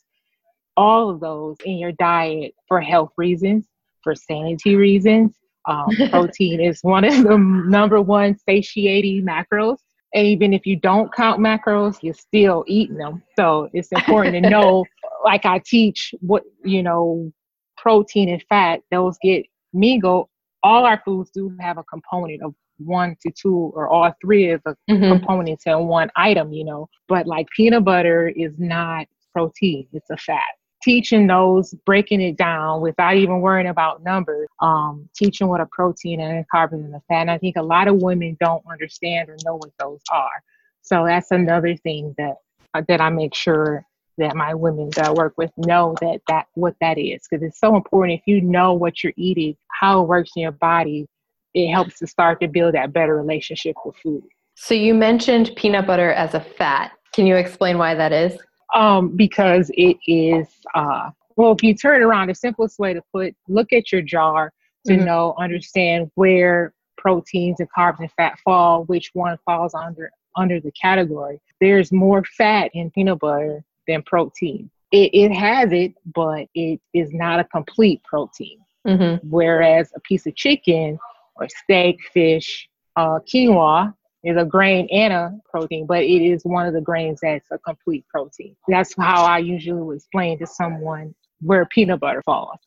all 0.78 1.10
of 1.10 1.20
those 1.20 1.58
in 1.66 1.78
your 1.78 1.92
diet 1.94 2.54
for 2.68 2.82
health 2.82 3.12
reasons, 3.18 3.66
for 4.04 4.16
sanity 4.16 4.76
reasons. 4.76 5.36
Um, 5.68 5.90
protein 6.10 6.62
is 6.62 6.80
one 6.82 7.04
of 7.04 7.24
the 7.24 7.38
number 7.38 8.02
one 8.02 8.38
satiating 8.38 9.26
macros. 9.26 9.78
And 10.14 10.28
even 10.28 10.54
if 10.54 10.66
you 10.66 10.78
don't 10.78 11.14
count 11.14 11.42
macros, 11.42 11.98
you're 12.02 12.14
still 12.14 12.64
eating 12.68 12.98
them. 12.98 13.22
So 13.36 13.70
it's 13.74 13.92
important 13.92 14.34
to 14.36 14.50
know, 14.50 14.86
like 15.26 15.46
I 15.46 15.60
teach, 15.60 16.14
what, 16.22 16.44
you 16.64 16.84
know, 16.84 17.34
protein 17.78 18.30
and 18.30 18.44
fat, 18.48 18.82
those 18.92 19.18
get 19.22 19.46
mingled. 19.74 20.30
All 20.66 20.84
our 20.84 21.00
foods 21.06 21.30
do 21.30 21.56
have 21.60 21.78
a 21.78 21.84
component 21.84 22.42
of 22.42 22.56
one 22.78 23.16
to 23.22 23.32
two 23.32 23.72
or 23.76 23.88
all 23.88 24.12
three 24.20 24.50
of 24.50 24.62
the 24.66 24.76
mm-hmm. 24.90 25.12
components 25.12 25.68
in 25.68 25.86
one 25.86 26.10
item, 26.16 26.52
you 26.52 26.66
know. 26.66 26.90
But 27.08 27.28
like 27.28 27.46
peanut 27.56 27.86
butter 27.86 28.30
is 28.30 28.54
not 28.58 29.06
protein, 29.32 29.88
it's 29.94 30.10
a 30.10 30.18
fat. 30.18 30.42
Teaching 30.82 31.28
those, 31.28 31.76
breaking 31.86 32.20
it 32.20 32.36
down 32.36 32.82
without 32.82 33.16
even 33.16 33.42
worrying 33.42 33.68
about 33.68 34.04
numbers, 34.04 34.48
um, 34.60 35.08
teaching 35.16 35.48
what 35.48 35.62
a 35.62 35.68
protein 35.68 36.20
and 36.20 36.40
a 36.40 36.46
carbon 36.52 36.84
and 36.84 36.96
a 36.96 37.02
fat. 37.08 37.22
And 37.22 37.32
I 37.32 37.38
think 37.38 37.58
a 37.58 37.64
lot 37.64 37.88
of 37.88 38.02
women 38.02 38.36
don't 38.40 38.64
understand 38.72 39.30
or 39.30 39.38
know 39.46 39.58
what 39.58 39.72
those 39.80 40.02
are. 40.12 40.44
So 40.82 41.06
that's 41.06 41.30
another 41.30 41.76
thing 41.78 42.16
that 42.18 42.38
uh, 42.74 42.82
that 42.88 43.02
I 43.02 43.10
make 43.12 43.36
sure 43.36 43.86
that 44.18 44.36
my 44.36 44.54
women 44.54 44.90
that 44.96 45.08
I 45.08 45.12
work 45.12 45.34
with 45.38 45.52
know 45.58 45.96
that 46.02 46.22
that 46.28 46.48
what 46.54 46.76
that 46.82 46.98
is 46.98 47.22
because 47.30 47.44
it's 47.44 47.60
so 47.60 47.76
important. 47.76 48.20
If 48.20 48.28
you 48.28 48.42
know 48.42 48.74
what 48.74 49.04
you're 49.04 49.14
eating, 49.16 49.56
how 49.70 50.02
it 50.02 50.08
works 50.08 50.32
in 50.36 50.44
your 50.44 50.52
body, 50.52 51.08
it 51.54 51.72
helps 51.72 52.00
to 52.00 52.08
start 52.08 52.40
to 52.42 52.48
build 52.48 52.76
that 52.76 52.94
better 52.94 53.16
relationship 53.16 53.76
with 53.86 53.96
food. 53.98 54.24
So 54.56 54.74
you 54.74 54.94
mentioned 54.94 55.52
peanut 55.56 55.86
butter 55.86 56.12
as 56.12 56.34
a 56.34 56.40
fat. 56.40 56.92
Can 57.14 57.26
you 57.26 57.36
explain 57.36 57.78
why 57.78 57.96
that 57.96 58.12
is? 58.12 58.38
Um, 58.74 59.16
because 59.16 59.70
it 59.74 59.98
is 60.08 60.48
uh, 60.74 61.12
well, 61.36 61.52
if 61.52 61.64
you 61.64 61.74
turn 61.74 62.02
it 62.02 62.06
around, 62.06 62.28
the 62.28 62.36
simplest 62.36 62.80
way 62.80 62.94
to 62.94 63.02
put 63.14 63.36
look 63.48 63.74
at 63.74 63.92
your 63.92 64.02
jar 64.02 64.52
to 64.86 64.94
mm-hmm. 64.94 65.06
know, 65.06 65.34
understand 65.38 66.12
where 66.16 66.74
proteins 66.98 67.60
and 67.60 67.70
carbs 67.78 68.00
and 68.00 68.12
fat 68.14 68.40
fall, 68.44 68.86
which 68.86 69.12
one 69.14 69.38
falls 69.46 69.74
under 69.74 70.12
under 70.38 70.60
the 70.60 70.72
category. 70.72 71.42
There's 71.62 71.92
more 71.92 72.24
fat 72.24 72.72
in 72.74 72.92
peanut 72.92 73.20
butter 73.20 73.64
than 73.88 74.04
protein. 74.04 74.70
It, 74.92 75.12
it 75.14 75.32
has 75.32 75.72
it, 75.72 75.94
but 76.14 76.48
it 76.54 76.80
is 76.94 77.12
not 77.14 77.40
a 77.40 77.44
complete 77.44 78.04
protein. 78.04 78.60
Mm-hmm. 78.88 79.28
Whereas 79.30 79.92
a 79.96 80.00
piece 80.02 80.26
of 80.28 80.36
chicken 80.36 81.00
or 81.36 81.48
steak, 81.50 82.00
fish, 82.14 82.70
uh, 82.96 83.20
quinoa 83.20 83.94
is 84.24 84.38
a 84.38 84.46
grain 84.46 84.88
and 84.92 85.14
a 85.14 85.32
protein, 85.50 85.86
but 85.86 86.04
it 86.04 86.22
is 86.22 86.44
one 86.44 86.66
of 86.66 86.74
the 86.74 86.82
grains 86.82 87.20
that's 87.22 87.50
a 87.52 87.58
complete 87.60 88.06
protein. 88.08 88.56
That's 88.68 88.94
how 88.98 89.24
I 89.24 89.40
usually 89.40 89.82
would 89.82 89.98
explain 89.98 90.40
to 90.40 90.48
someone 90.48 91.14
where 91.42 91.66
peanut 91.66 92.00
butter 92.00 92.24
falls. 92.24 92.60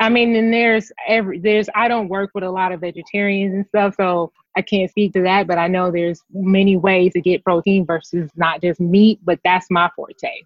I 0.00 0.08
mean, 0.08 0.34
and 0.34 0.52
there's 0.52 0.90
every 1.06 1.38
there's 1.38 1.68
I 1.74 1.86
don't 1.86 2.08
work 2.08 2.30
with 2.34 2.42
a 2.42 2.50
lot 2.50 2.72
of 2.72 2.80
vegetarians 2.80 3.54
and 3.54 3.66
stuff, 3.66 3.96
so 3.96 4.32
I 4.56 4.62
can't 4.62 4.90
speak 4.90 5.12
to 5.12 5.22
that. 5.22 5.46
But 5.46 5.58
I 5.58 5.68
know 5.68 5.90
there's 5.90 6.22
many 6.32 6.76
ways 6.76 7.12
to 7.12 7.20
get 7.20 7.44
protein 7.44 7.84
versus 7.84 8.30
not 8.34 8.62
just 8.62 8.80
meat. 8.80 9.20
But 9.22 9.40
that's 9.44 9.66
my 9.70 9.90
forte. 9.94 10.42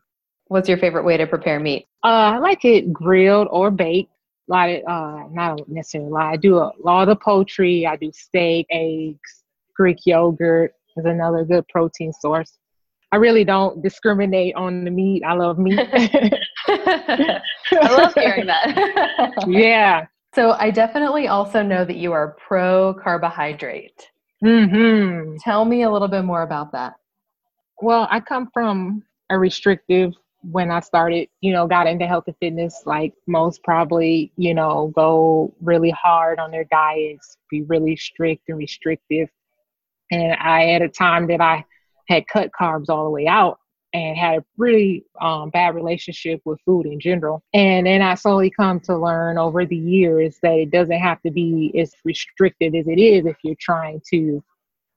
What's 0.55 0.69
your 0.69 0.79
favorite 0.79 1.05
way 1.05 1.17
to 1.17 1.27
prepare 1.27 1.59
meat? 1.59 1.88
Uh, 2.05 2.31
I 2.37 2.38
like 2.38 2.64
it 2.64 2.93
grilled 2.93 3.49
or 3.51 3.73
baked. 3.73 4.12
A 4.49 4.53
lot 4.53 4.71
of 4.71 4.83
uh 4.87 5.29
not 5.33 5.69
necessarily 5.69 6.11
a 6.11 6.14
lot. 6.14 6.33
I 6.33 6.37
do 6.37 6.59
a 6.59 6.71
lot 6.79 7.09
of 7.09 7.19
poultry. 7.19 7.88
I 7.88 7.97
do 7.97 8.12
steak, 8.14 8.64
eggs, 8.71 9.43
Greek 9.75 10.07
yogurt 10.07 10.75
is 10.97 11.07
another 11.07 11.45
good 11.45 11.67
protein 11.67 12.12
source. 12.12 12.57
I 13.11 13.17
really 13.17 13.43
don't 13.43 13.83
discriminate 13.83 14.55
on 14.55 14.85
the 14.85 14.93
meat. 14.93 15.25
I 15.27 15.33
love 15.33 15.59
meat. 15.59 15.77
I 16.69 17.40
love 17.73 18.14
hearing 18.14 18.47
that. 18.47 19.45
yeah. 19.49 20.07
So 20.37 20.53
I 20.53 20.71
definitely 20.71 21.27
also 21.27 21.64
know 21.64 21.85
that 21.85 21.97
you 21.97 22.12
are 22.12 22.37
pro 22.47 22.95
carbohydrate. 23.03 24.09
Mm-hmm. 24.45 25.35
Tell 25.38 25.64
me 25.64 25.83
a 25.83 25.90
little 25.90 26.07
bit 26.07 26.23
more 26.23 26.43
about 26.43 26.71
that. 26.71 26.95
Well, 27.83 28.07
I 28.09 28.21
come 28.21 28.51
from 28.55 29.03
a 29.31 29.37
restrictive 29.37 30.14
when 30.50 30.70
I 30.70 30.80
started, 30.80 31.28
you 31.40 31.52
know, 31.52 31.66
got 31.66 31.87
into 31.87 32.07
health 32.07 32.24
and 32.26 32.37
fitness, 32.38 32.83
like 32.87 33.14
most 33.26 33.62
probably, 33.62 34.33
you 34.37 34.54
know, 34.54 34.92
go 34.94 35.54
really 35.61 35.90
hard 35.90 36.38
on 36.38 36.50
their 36.50 36.64
diets, 36.64 37.37
be 37.50 37.62
really 37.62 37.96
strict 37.96 38.48
and 38.48 38.59
restrictive. 38.59 39.28
And 40.11 40.35
I, 40.35 40.72
at 40.72 40.83
a 40.83 40.88
time 40.88 41.26
that 41.28 41.40
I 41.40 41.64
had 42.09 42.26
cut 42.28 42.50
carbs 42.59 42.88
all 42.88 43.04
the 43.04 43.11
way 43.11 43.26
out 43.26 43.59
and 43.92 44.16
had 44.16 44.38
a 44.38 44.44
really 44.59 45.04
um, 45.20 45.50
bad 45.50 45.74
relationship 45.74 46.40
with 46.44 46.61
food 46.66 46.87
in 46.87 47.00
general. 47.00 47.42
And 47.54 47.87
then 47.87 48.02
I 48.02 48.14
slowly 48.14 48.50
come 48.50 48.80
to 48.80 48.96
learn 48.96 49.38
over 49.38 49.64
the 49.64 49.76
years 49.76 50.38
that 50.42 50.54
it 50.54 50.70
doesn't 50.70 50.98
have 50.98 51.22
to 51.22 51.30
be 51.30 51.72
as 51.78 51.92
restrictive 52.04 52.74
as 52.74 52.87
it 52.88 52.98
is 52.98 53.24
if 53.26 53.37
you're 53.42 53.54
trying 53.59 54.00
to 54.11 54.42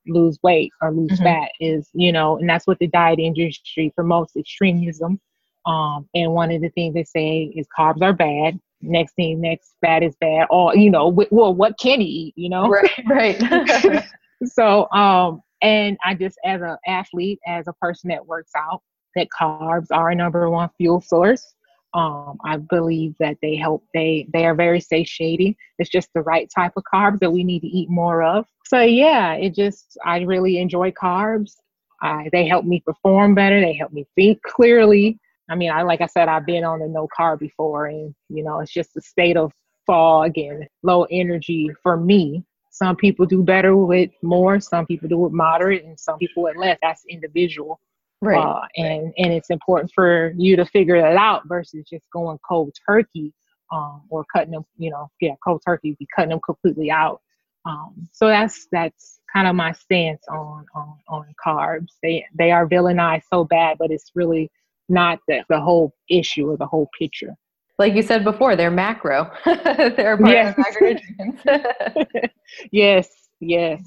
lose 0.08 0.40
weight 0.42 0.72
or 0.82 0.92
lose 0.92 1.20
Mhm. 1.20 1.24
fat 1.24 1.52
is 1.60 1.90
you 1.94 2.14
know 2.14 2.38
and 2.38 2.50
that's 2.50 2.66
what 2.66 2.80
the 2.80 2.88
diet 2.88 3.20
industry 3.20 3.92
promotes 3.94 4.36
extremism 4.38 5.20
um, 5.68 6.08
and 6.16 6.32
one 6.32 6.50
of 6.52 6.62
the 6.62 6.70
things 6.70 6.94
they 6.96 7.04
say 7.04 7.54
is 7.56 7.68
carbs 7.78 8.02
are 8.02 8.14
bad. 8.14 8.60
Next 8.82 9.14
thing 9.16 9.42
next 9.42 9.74
fat 9.82 10.02
is 10.02 10.16
bad. 10.22 10.48
Or 10.50 10.76
you 10.76 10.90
know 10.90 11.10
well 11.30 11.54
what 11.54 11.78
can 11.80 12.00
he 12.00 12.08
eat 12.08 12.34
you 12.38 12.50
know? 12.50 12.70
Right, 12.70 12.92
right. 13.08 14.04
so 14.46 14.90
um 14.92 15.42
and 15.64 15.98
i 16.06 16.14
just 16.14 16.38
as 16.46 16.62
an 16.62 16.78
athlete 16.86 17.40
as 17.48 17.68
a 17.68 17.74
person 17.74 18.10
that 18.10 18.26
works 18.26 18.52
out 18.56 18.84
that 19.16 19.28
carbs 19.38 19.88
are 19.92 20.12
a 20.12 20.16
number 20.16 20.48
one 20.52 20.70
fuel 20.78 21.02
source 21.02 21.56
um 21.96 22.38
i 22.46 22.56
believe 22.56 23.16
that 23.20 23.36
they 23.42 23.56
help 23.56 23.84
they 23.96 24.28
they 24.32 24.46
are 24.46 24.54
very 24.56 24.80
satiating. 24.80 25.56
It's 25.80 25.90
just 25.90 26.10
the 26.14 26.22
right 26.22 26.48
type 26.56 26.74
of 26.78 26.84
carbs 26.94 27.20
that 27.20 27.32
we 27.32 27.44
need 27.44 27.62
to 27.62 27.68
eat 27.68 27.90
more 27.90 28.22
of. 28.22 28.46
So 28.68 28.82
yeah 28.82 29.34
it 29.34 29.56
just 29.56 29.98
i 30.06 30.20
really 30.20 30.60
enjoy 30.60 30.92
carbs. 30.92 31.54
I, 32.00 32.30
they 32.32 32.48
help 32.48 32.64
me 32.64 32.84
perform 32.86 33.34
better. 33.34 33.60
They 33.60 33.74
help 33.74 33.92
me 33.92 34.06
think 34.16 34.40
clearly 34.44 35.20
i 35.50 35.56
mean 35.56 35.72
i 35.72 35.82
like 35.82 36.02
i 36.02 36.06
said 36.06 36.28
i've 36.28 36.46
been 36.46 36.64
on 36.64 36.82
a 36.82 36.88
no 36.88 37.08
car 37.16 37.38
before 37.38 37.88
and 37.88 38.14
you 38.30 38.44
know 38.44 38.60
it's 38.60 38.72
just 38.72 38.96
a 38.98 39.02
state 39.02 39.38
of 39.38 39.52
fog 39.88 40.38
and 40.38 40.68
low 40.84 41.08
energy 41.10 41.72
for 41.82 41.98
me. 41.98 42.44
Some 42.70 42.96
people 42.96 43.26
do 43.26 43.42
better 43.42 43.76
with 43.76 44.12
more 44.22 44.60
some 44.60 44.86
people 44.86 45.10
do 45.10 45.18
with 45.18 45.32
moderate 45.34 45.84
and 45.84 46.00
some 46.00 46.20
people 46.20 46.44
with 46.44 46.58
less. 46.58 46.78
That's 46.84 47.04
individual. 47.10 47.80
Right. 48.22 48.38
uh, 48.38 48.62
and 48.76 49.14
and 49.18 49.32
it's 49.32 49.50
important 49.50 49.92
for 49.94 50.34
you 50.38 50.56
to 50.56 50.66
figure 50.66 51.00
that 51.02 51.16
out 51.16 51.44
versus 51.48 51.86
just 51.88 52.10
going 52.12 52.40
cold 52.48 52.74
turkey 52.88 53.32
um, 53.72 54.02
or 54.10 54.26
cutting 54.34 54.52
them 54.52 54.66
you 54.78 54.90
know 54.90 55.08
yeah 55.22 55.34
cold 55.44 55.62
turkey 55.64 55.96
be 55.98 56.08
cutting 56.16 56.30
them 56.30 56.42
completely 56.46 56.92
out. 56.92 57.22
Um, 57.66 58.08
so 58.12 58.28
that's 58.28 58.68
that's 58.72 59.20
kind 59.32 59.48
of 59.48 59.56
my 59.56 59.72
stance 59.72 60.24
on 60.30 60.66
on 60.76 60.98
on 61.08 61.26
carbs. 61.44 61.94
They 62.04 62.26
they 62.38 62.52
are 62.52 62.68
villainized 62.68 63.24
so 63.32 63.44
bad 63.44 63.78
but 63.80 63.92
it's 63.92 64.12
really 64.14 64.52
not 64.90 65.20
the, 65.28 65.44
the 65.50 65.60
whole 65.60 65.94
issue 66.10 66.50
or 66.50 66.58
the 66.58 66.66
whole 66.68 66.90
picture 66.98 67.34
like 67.80 67.94
you 67.94 68.02
said 68.02 68.24
before, 68.24 68.56
they're 68.56 68.72
macro. 68.72 69.30
they're 69.46 70.18
part 70.18 70.32
Yes. 70.32 70.56
of 70.58 70.66
macronutrients. 70.66 72.30
yes 72.72 73.08
yes 73.40 73.82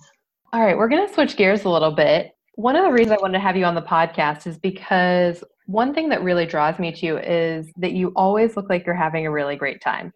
All 0.53 0.61
right, 0.65 0.77
we're 0.79 0.89
going 0.89 1.07
to 1.07 1.13
switch 1.13 1.37
gears 1.37 1.65
a 1.65 1.69
little 1.69 1.91
bit. 1.91 2.33
One 2.55 2.77
of 2.77 2.85
the 2.85 2.93
reasons 2.93 3.19
I 3.19 3.21
wanted 3.21 3.39
to 3.39 3.41
have 3.41 3.57
you 3.57 3.65
on 3.65 3.75
the 3.75 3.83
podcast 3.83 4.47
is 4.47 4.59
because 4.59 5.43
one 5.67 5.93
thing 5.95 6.09
that 6.11 6.23
really 6.23 6.47
draws 6.47 6.79
me 6.79 6.93
to 6.93 7.07
you 7.07 7.19
is 7.19 7.73
that 7.79 7.93
you 7.93 8.13
always 8.17 8.57
look 8.57 8.69
like 8.69 8.85
you're 8.87 8.95
having 8.95 9.27
a 9.27 9.31
really 9.33 9.57
great 9.57 9.81
time. 9.81 10.13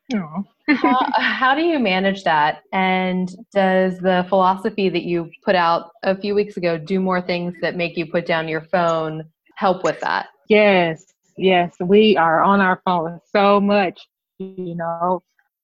How, 0.68 0.98
how 1.14 1.54
do 1.54 1.62
you 1.62 1.78
manage 1.78 2.22
that? 2.24 2.62
And 2.72 3.28
does 3.52 3.98
the 3.98 4.24
philosophy 4.28 4.88
that 4.88 5.02
you 5.04 5.30
put 5.44 5.54
out 5.54 5.90
a 6.02 6.16
few 6.16 6.34
weeks 6.34 6.56
ago, 6.56 6.76
do 6.78 7.00
more 7.00 7.20
things 7.20 7.54
that 7.60 7.76
make 7.76 7.96
you 7.96 8.06
put 8.06 8.26
down 8.26 8.46
your 8.48 8.62
phone, 8.62 9.24
help 9.56 9.84
with 9.84 10.00
that? 10.00 10.26
Yes, 10.48 11.06
yes, 11.36 11.74
we 11.80 12.16
are 12.16 12.42
on 12.42 12.60
our 12.60 12.80
phone 12.84 13.20
so 13.34 13.60
much. 13.60 14.00
You 14.38 14.74
know, 14.74 15.22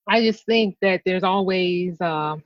I 0.09 0.23
just 0.23 0.45
think 0.47 0.77
that 0.81 1.03
there's 1.05 1.23
always, 1.23 2.01
um, 2.01 2.43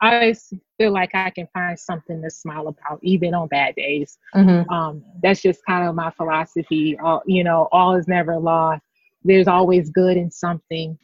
I 0.00 0.14
always 0.14 0.52
feel 0.78 0.92
like 0.92 1.14
I 1.14 1.30
can 1.30 1.48
find 1.54 1.78
something 1.78 2.20
to 2.22 2.30
smile 2.30 2.68
about, 2.68 2.98
even 3.02 3.34
on 3.34 3.48
bad 3.48 3.74
days. 3.76 4.18
Mm-hmm. 4.34 4.68
Um, 4.70 5.04
that's 5.22 5.40
just 5.42 5.60
kind 5.66 5.88
of 5.88 5.94
my 5.94 6.10
philosophy. 6.10 6.98
Uh, 7.02 7.20
you 7.26 7.44
know, 7.44 7.68
all 7.72 7.94
is 7.94 8.08
never 8.08 8.36
lost. 8.38 8.82
There's 9.24 9.48
always 9.48 9.90
good 9.90 10.16
in 10.16 10.30
something. 10.30 10.98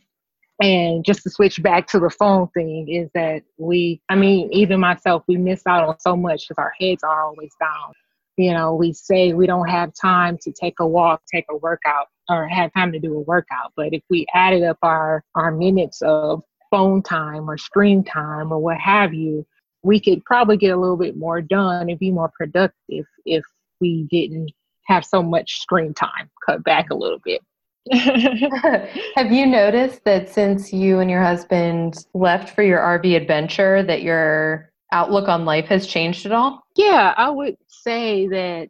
And 0.62 1.04
just 1.04 1.22
to 1.24 1.30
switch 1.30 1.62
back 1.62 1.88
to 1.88 1.98
the 1.98 2.10
phone 2.10 2.48
thing 2.48 2.88
is 2.88 3.10
that 3.14 3.42
we, 3.56 4.00
I 4.08 4.14
mean, 4.14 4.48
even 4.52 4.78
myself, 4.78 5.24
we 5.26 5.36
miss 5.36 5.62
out 5.66 5.88
on 5.88 5.98
so 5.98 6.14
much 6.14 6.46
because 6.46 6.58
our 6.58 6.72
heads 6.78 7.02
are 7.02 7.24
always 7.24 7.52
down. 7.58 7.94
You 8.36 8.52
know, 8.52 8.74
we 8.74 8.92
say 8.92 9.32
we 9.34 9.46
don't 9.46 9.68
have 9.68 9.92
time 10.00 10.38
to 10.42 10.52
take 10.52 10.80
a 10.80 10.86
walk, 10.86 11.22
take 11.32 11.44
a 11.50 11.56
workout, 11.56 12.06
or 12.28 12.48
have 12.48 12.72
time 12.72 12.92
to 12.92 12.98
do 12.98 13.14
a 13.14 13.20
workout. 13.20 13.72
But 13.76 13.92
if 13.92 14.02
we 14.08 14.26
added 14.34 14.62
up 14.62 14.78
our 14.82 15.24
our 15.34 15.52
minutes 15.52 16.00
of 16.02 16.42
phone 16.70 17.02
time 17.02 17.48
or 17.48 17.58
screen 17.58 18.02
time 18.02 18.50
or 18.50 18.58
what 18.58 18.78
have 18.78 19.12
you, 19.12 19.46
we 19.82 20.00
could 20.00 20.24
probably 20.24 20.56
get 20.56 20.70
a 20.70 20.76
little 20.76 20.96
bit 20.96 21.16
more 21.16 21.42
done 21.42 21.90
and 21.90 21.98
be 21.98 22.10
more 22.10 22.32
productive 22.36 23.04
if 23.26 23.44
we 23.80 24.06
didn't 24.10 24.50
have 24.86 25.04
so 25.04 25.22
much 25.22 25.60
screen 25.60 25.92
time 25.92 26.30
cut 26.44 26.64
back 26.64 26.90
a 26.90 26.94
little 26.94 27.20
bit. 27.24 27.42
Have 29.16 29.32
you 29.32 29.44
noticed 29.44 30.04
that 30.04 30.28
since 30.28 30.72
you 30.72 31.00
and 31.00 31.10
your 31.10 31.22
husband 31.22 32.06
left 32.14 32.54
for 32.54 32.62
your 32.62 32.78
RV 32.78 33.16
adventure, 33.16 33.82
that 33.82 34.02
your 34.02 34.70
outlook 34.92 35.28
on 35.28 35.44
life 35.44 35.66
has 35.66 35.86
changed 35.86 36.24
at 36.24 36.32
all? 36.32 36.62
yeah, 36.76 37.12
I 37.16 37.28
would 37.28 37.56
say 37.82 38.26
that, 38.28 38.68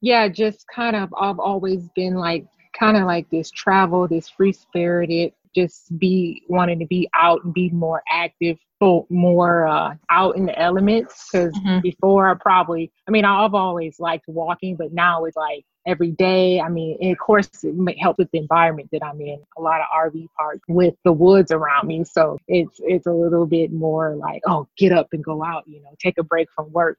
yeah, 0.00 0.28
just 0.28 0.66
kind 0.74 0.96
of, 0.96 1.12
I've 1.18 1.38
always 1.38 1.88
been 1.96 2.14
like, 2.14 2.46
kind 2.78 2.96
of 2.96 3.04
like 3.04 3.28
this 3.30 3.50
travel, 3.50 4.08
this 4.08 4.28
free 4.28 4.52
spirited, 4.52 5.32
just 5.54 5.96
be 5.98 6.42
wanting 6.48 6.80
to 6.80 6.86
be 6.86 7.08
out 7.14 7.44
and 7.44 7.54
be 7.54 7.70
more 7.70 8.02
active, 8.10 8.58
so 8.82 9.06
more 9.08 9.66
uh, 9.68 9.94
out 10.10 10.36
in 10.36 10.46
the 10.46 10.58
elements. 10.58 11.28
Because 11.30 11.54
Mhm. 11.54 11.82
before, 11.82 12.28
I 12.28 12.34
probably, 12.34 12.90
I 13.06 13.12
mean, 13.12 13.24
I've 13.24 13.54
always 13.54 14.00
liked 14.00 14.26
walking, 14.28 14.74
but 14.76 14.92
now 14.92 15.24
it's 15.24 15.36
like 15.36 15.64
every 15.86 16.10
day. 16.10 16.60
I 16.60 16.68
mean, 16.68 16.98
of 17.12 17.18
course, 17.18 17.48
it 17.62 17.74
may 17.76 17.96
help 17.98 18.18
with 18.18 18.30
the 18.32 18.38
environment 18.38 18.88
that 18.92 19.04
I'm 19.04 19.20
in. 19.20 19.38
A 19.56 19.62
lot 19.62 19.80
of 19.80 19.86
RV 19.94 20.26
parks 20.36 20.62
with 20.68 20.94
the 21.04 21.12
woods 21.12 21.52
around 21.52 21.86
me, 21.86 22.02
so 22.04 22.38
it's 22.48 22.80
it's 22.82 23.06
a 23.06 23.12
little 23.12 23.46
bit 23.46 23.72
more 23.72 24.16
like, 24.16 24.42
oh, 24.46 24.66
get 24.76 24.90
up 24.92 25.08
and 25.12 25.22
go 25.22 25.44
out. 25.44 25.62
You 25.68 25.80
know, 25.82 25.90
take 26.00 26.18
a 26.18 26.24
break 26.24 26.48
from 26.50 26.72
work. 26.72 26.98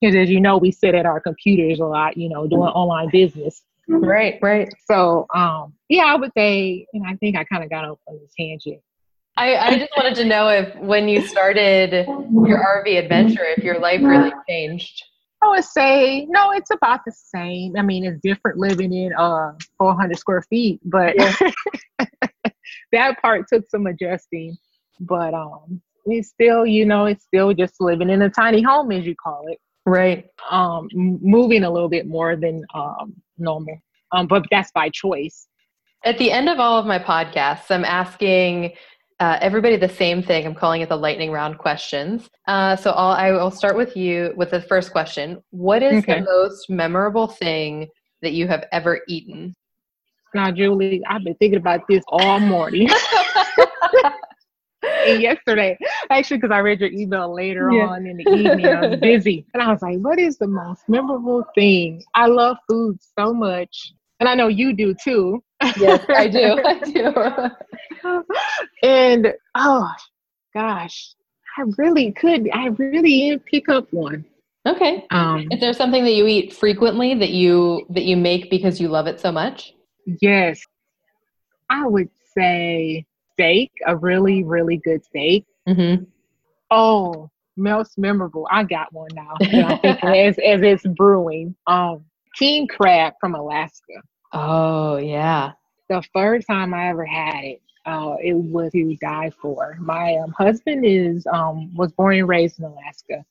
Because 0.00 0.16
as 0.16 0.28
you 0.28 0.40
know, 0.40 0.58
we 0.58 0.70
sit 0.70 0.94
at 0.94 1.06
our 1.06 1.20
computers 1.20 1.80
a 1.80 1.84
lot. 1.84 2.16
You 2.16 2.28
know, 2.28 2.46
doing 2.46 2.62
online 2.62 3.10
business. 3.10 3.62
Right, 3.88 4.38
right. 4.42 4.68
So, 4.84 5.26
um, 5.34 5.72
yeah, 5.88 6.04
I 6.06 6.16
would 6.16 6.32
say, 6.36 6.86
and 6.92 7.06
I 7.06 7.14
think 7.16 7.36
I 7.36 7.44
kind 7.44 7.62
of 7.62 7.70
got 7.70 7.84
off 7.84 7.98
on 8.08 8.18
this 8.18 8.32
tangent. 8.36 8.80
I, 9.36 9.56
I 9.56 9.78
just 9.78 9.92
wanted 9.96 10.14
to 10.16 10.24
know 10.24 10.48
if 10.48 10.74
when 10.76 11.08
you 11.08 11.24
started 11.26 11.92
your 11.92 12.58
RV 12.58 12.98
adventure, 12.98 13.44
if 13.44 13.62
your 13.62 13.78
life 13.78 14.00
really 14.02 14.32
changed. 14.48 15.04
I 15.42 15.48
would 15.50 15.64
say 15.64 16.26
no, 16.30 16.52
it's 16.52 16.70
about 16.70 17.00
the 17.04 17.12
same. 17.12 17.76
I 17.76 17.82
mean, 17.82 18.04
it's 18.06 18.18
different 18.22 18.58
living 18.58 18.92
in 18.92 19.12
uh 19.12 19.52
400 19.78 20.18
square 20.18 20.42
feet, 20.48 20.80
but 20.84 21.14
that 22.92 23.20
part 23.20 23.46
took 23.52 23.68
some 23.68 23.86
adjusting. 23.86 24.56
But 25.00 25.34
um, 25.34 25.82
it's 26.06 26.28
still, 26.30 26.64
you 26.64 26.86
know, 26.86 27.04
it's 27.04 27.24
still 27.24 27.52
just 27.52 27.74
living 27.78 28.08
in 28.08 28.22
a 28.22 28.30
tiny 28.30 28.62
home, 28.62 28.90
as 28.90 29.04
you 29.04 29.14
call 29.14 29.44
it. 29.48 29.58
Right. 29.86 30.26
Um, 30.50 30.88
moving 30.92 31.62
a 31.64 31.70
little 31.70 31.88
bit 31.88 32.06
more 32.06 32.36
than 32.36 32.64
um 32.74 33.14
normal. 33.38 33.80
Um, 34.12 34.26
but 34.26 34.44
that's 34.50 34.70
by 34.72 34.88
choice. 34.88 35.46
At 36.04 36.18
the 36.18 36.30
end 36.30 36.48
of 36.48 36.58
all 36.58 36.78
of 36.78 36.86
my 36.86 36.98
podcasts, 36.98 37.70
I'm 37.70 37.84
asking 37.84 38.72
uh, 39.18 39.38
everybody 39.40 39.76
the 39.76 39.88
same 39.88 40.22
thing. 40.22 40.46
I'm 40.46 40.54
calling 40.54 40.82
it 40.82 40.88
the 40.88 40.96
lightning 40.96 41.30
round 41.30 41.58
questions. 41.58 42.28
Uh, 42.46 42.76
so 42.76 42.90
I'll, 42.90 43.12
I 43.12 43.32
will 43.32 43.50
start 43.50 43.76
with 43.76 43.96
you 43.96 44.32
with 44.36 44.50
the 44.50 44.60
first 44.60 44.92
question. 44.92 45.42
What 45.50 45.82
is 45.82 46.02
Okay. 46.02 46.20
the 46.20 46.24
most 46.24 46.68
memorable 46.68 47.26
thing 47.28 47.88
that 48.22 48.32
you 48.32 48.46
have 48.46 48.64
ever 48.72 49.00
eaten? 49.08 49.54
Now, 50.34 50.50
Julie, 50.50 51.00
I've 51.08 51.24
been 51.24 51.34
thinking 51.36 51.58
about 51.58 51.80
this 51.88 52.04
all 52.08 52.40
morning. 52.40 52.90
yesterday, 55.06 55.76
actually, 56.10 56.38
because 56.38 56.50
I 56.52 56.58
read 56.58 56.80
your 56.80 56.90
email 56.90 57.32
later 57.32 57.70
Yeah. 57.70 57.86
on 57.86 58.06
in 58.06 58.16
the 58.18 58.24
evening, 58.30 58.66
I 58.66 58.86
was 58.86 59.00
busy. 59.00 59.44
And 59.54 59.62
I 59.62 59.70
was 59.70 59.82
like, 59.82 59.98
what 59.98 60.18
is 60.18 60.38
the 60.38 60.46
most 60.46 60.82
memorable 60.88 61.44
thing? 61.54 62.02
I 62.14 62.26
love 62.26 62.56
food 62.68 62.98
so 63.18 63.32
much. 63.32 63.92
And 64.20 64.28
I 64.28 64.34
know 64.34 64.48
you 64.48 64.72
do 64.74 64.94
too. 64.94 65.42
Yes, 65.78 66.04
I 66.08 66.28
do. 66.28 66.58
I 66.64 66.78
do. 68.10 68.22
and 68.82 69.32
oh 69.54 69.90
gosh, 70.54 71.14
I 71.58 71.62
really 71.78 72.12
could. 72.12 72.48
I 72.52 72.68
really 72.78 73.38
pick 73.50 73.68
up 73.68 73.86
one. 73.92 74.24
Okay. 74.66 75.04
Um, 75.10 75.46
Is 75.50 75.60
there 75.60 75.72
something 75.72 76.02
that 76.04 76.12
you 76.14 76.26
eat 76.26 76.52
frequently 76.52 77.14
that 77.14 77.30
you 77.30 77.86
that 77.90 78.04
you 78.04 78.16
make 78.16 78.50
because 78.50 78.80
you 78.80 78.88
love 78.88 79.06
it 79.06 79.20
so 79.20 79.30
much? 79.32 79.74
yes, 80.20 80.60
I 81.68 81.86
would 81.86 82.08
say 82.36 83.04
steak. 83.36 83.70
A 83.86 83.96
really, 83.96 84.44
really 84.44 84.78
good 84.78 85.04
steak. 85.04 85.44
Mm-hmm. 85.68 86.04
Oh, 86.70 87.30
most 87.56 87.98
memorable. 87.98 88.48
I 88.50 88.64
got 88.64 88.92
one 88.92 89.08
now. 89.14 89.34
As 90.02 90.38
as 90.38 90.62
it's 90.62 90.86
brewing. 90.86 91.54
Um, 91.66 92.04
king 92.36 92.66
crab 92.66 93.14
from 93.20 93.34
Alaska. 93.34 93.94
Oh 94.32 94.96
yeah. 94.96 95.52
The 95.88 96.02
first 96.12 96.46
time 96.46 96.74
I 96.74 96.88
ever 96.88 97.04
had 97.04 97.44
it, 97.44 97.62
uh, 97.86 98.16
it 98.22 98.34
was 98.34 98.72
to 98.72 98.96
die 98.96 99.30
for. 99.40 99.76
My 99.80 100.16
um, 100.16 100.32
husband 100.36 100.84
is 100.84 101.26
um, 101.32 101.72
was 101.74 101.92
born 101.92 102.18
and 102.18 102.28
raised 102.28 102.58
in 102.58 102.64
Alaska, 102.64 103.24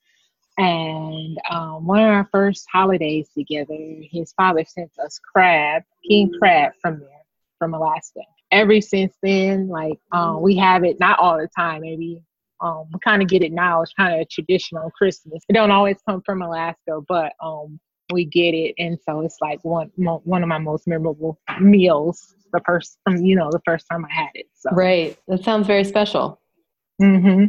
and 0.58 1.38
um, 1.50 1.86
one 1.86 2.00
of 2.00 2.10
our 2.10 2.28
first 2.32 2.66
holidays 2.72 3.28
together, 3.36 3.76
his 4.10 4.32
father 4.34 4.64
sent 4.66 4.92
us 5.04 5.20
crab, 5.20 5.84
king 6.08 6.32
crab 6.40 6.72
from 6.82 7.00
there, 7.00 7.26
from 7.60 7.74
Alaska. 7.74 8.22
Ever 8.52 8.80
since 8.82 9.16
then, 9.22 9.68
like 9.68 10.00
um, 10.12 10.42
we 10.42 10.56
have 10.58 10.84
it 10.84 11.00
not 11.00 11.20
all 11.20 11.38
the 11.38 11.50
time, 11.56 11.82
maybe 11.82 12.22
um, 12.62 12.86
we 12.94 13.00
kind 13.04 13.22
of 13.22 13.28
get 13.28 13.44
it 13.44 13.52
now. 13.52 13.82
It's 13.82 13.94
kind 13.94 14.14
of 14.14 14.22
a 14.22 14.26
traditional 14.26 14.90
Christmas. 14.92 15.44
It 15.50 15.54
don't 15.54 15.72
always 15.72 15.98
come 16.08 16.22
from 16.26 16.42
Alaska, 16.42 17.02
but 17.08 17.34
um, 17.44 17.80
we 18.14 18.26
get 18.26 18.54
it, 18.54 18.76
and 18.78 18.98
so 19.08 19.22
it's 19.22 19.38
like 19.42 19.64
one 19.64 19.92
mo- 19.98 20.22
one 20.26 20.44
of 20.44 20.50
my 20.50 20.58
most 20.58 20.88
memorable 20.88 21.40
meals. 21.60 22.36
The 22.54 22.62
first, 22.66 22.98
um, 23.08 23.18
you 23.18 23.36
know, 23.36 23.50
the 23.52 23.62
first 23.66 23.86
time 23.92 24.06
I 24.06 24.14
had 24.14 24.30
it. 24.34 24.46
So. 24.54 24.70
Right. 24.72 25.18
That 25.28 25.44
sounds 25.44 25.68
very 25.68 25.84
special. 25.84 26.40
hmm 27.00 27.46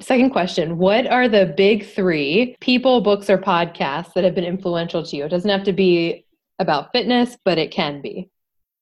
Second 0.00 0.30
question 0.30 0.78
What 0.78 1.06
are 1.06 1.28
the 1.28 1.54
big 1.56 1.86
three 1.86 2.56
people, 2.60 3.00
books, 3.00 3.30
or 3.30 3.38
podcasts 3.38 4.12
that 4.14 4.24
have 4.24 4.34
been 4.34 4.44
influential 4.44 5.02
to 5.04 5.16
you? 5.16 5.24
It 5.24 5.28
doesn't 5.28 5.50
have 5.50 5.64
to 5.64 5.72
be 5.72 6.26
about 6.58 6.92
fitness, 6.92 7.36
but 7.44 7.56
it 7.58 7.70
can 7.70 8.02
be. 8.02 8.28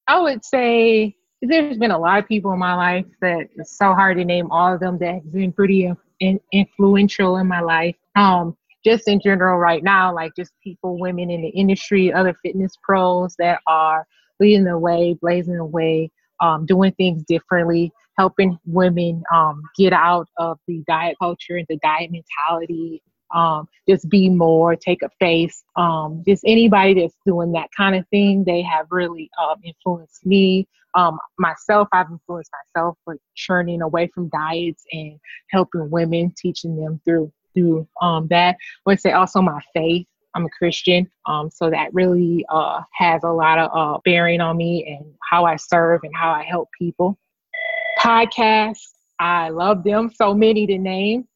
I 0.07 0.19
would 0.19 0.43
say 0.43 1.15
there's 1.41 1.77
been 1.77 1.91
a 1.91 1.97
lot 1.97 2.19
of 2.19 2.27
people 2.27 2.51
in 2.53 2.59
my 2.59 2.75
life 2.75 3.05
that 3.21 3.49
it's 3.55 3.77
so 3.77 3.93
hard 3.93 4.17
to 4.17 4.25
name 4.25 4.49
all 4.51 4.73
of 4.73 4.79
them 4.79 4.97
that 4.99 5.15
have 5.15 5.31
been 5.31 5.51
pretty 5.51 5.85
in, 5.85 5.97
in, 6.19 6.39
influential 6.53 7.37
in 7.37 7.47
my 7.47 7.61
life. 7.61 7.95
Um, 8.15 8.55
just 8.83 9.07
in 9.07 9.19
general, 9.19 9.57
right 9.57 9.83
now, 9.83 10.13
like 10.13 10.35
just 10.35 10.53
people, 10.63 10.99
women 10.99 11.29
in 11.29 11.41
the 11.41 11.49
industry, 11.49 12.11
other 12.11 12.35
fitness 12.43 12.73
pros 12.81 13.35
that 13.37 13.59
are 13.67 14.07
leading 14.39 14.63
the 14.63 14.77
way, 14.77 15.15
blazing 15.21 15.55
the 15.55 15.65
way, 15.65 16.11
um, 16.41 16.65
doing 16.65 16.91
things 16.93 17.23
differently, 17.23 17.91
helping 18.17 18.57
women 18.65 19.23
um, 19.33 19.61
get 19.77 19.93
out 19.93 20.27
of 20.37 20.59
the 20.67 20.83
diet 20.87 21.15
culture 21.19 21.57
and 21.57 21.67
the 21.69 21.77
diet 21.77 22.11
mentality. 22.11 23.01
Um, 23.33 23.67
just 23.87 24.09
be 24.09 24.29
more, 24.29 24.75
take 24.75 25.01
a 25.03 25.09
face. 25.19 25.63
Um, 25.77 26.23
just 26.27 26.43
anybody 26.45 26.99
that's 26.99 27.15
doing 27.25 27.53
that 27.53 27.69
kind 27.75 27.95
of 27.95 28.05
thing, 28.09 28.43
they 28.43 28.61
have 28.61 28.87
really 28.91 29.29
um, 29.41 29.55
influenced 29.63 30.25
me. 30.25 30.67
Um, 30.95 31.17
myself, 31.37 31.87
I've 31.91 32.09
influenced 32.09 32.51
myself 32.75 32.97
with 33.05 33.19
churning 33.35 33.81
away 33.81 34.07
from 34.13 34.29
diets 34.29 34.83
and 34.91 35.19
helping 35.49 35.89
women, 35.89 36.33
teaching 36.37 36.75
them 36.75 37.01
through 37.05 37.31
through 37.53 37.87
um, 38.01 38.27
that. 38.29 38.55
I 38.55 38.57
would 38.85 39.01
say 39.01 39.11
also 39.11 39.41
my 39.41 39.61
faith. 39.73 40.07
I'm 40.33 40.45
a 40.45 40.49
Christian, 40.49 41.11
um, 41.25 41.49
so 41.49 41.69
that 41.69 41.93
really 41.93 42.45
uh, 42.49 42.81
has 42.93 43.23
a 43.23 43.29
lot 43.29 43.59
of 43.59 43.69
uh, 43.75 43.99
bearing 44.05 44.39
on 44.39 44.55
me 44.55 44.85
and 44.87 45.13
how 45.29 45.43
I 45.43 45.57
serve 45.57 46.01
and 46.03 46.15
how 46.15 46.31
I 46.31 46.43
help 46.43 46.69
people. 46.77 47.17
Podcasts, 47.99 48.91
I 49.19 49.49
love 49.49 49.83
them. 49.83 50.09
So 50.15 50.33
many 50.33 50.65
to 50.67 50.77
name. 50.77 51.27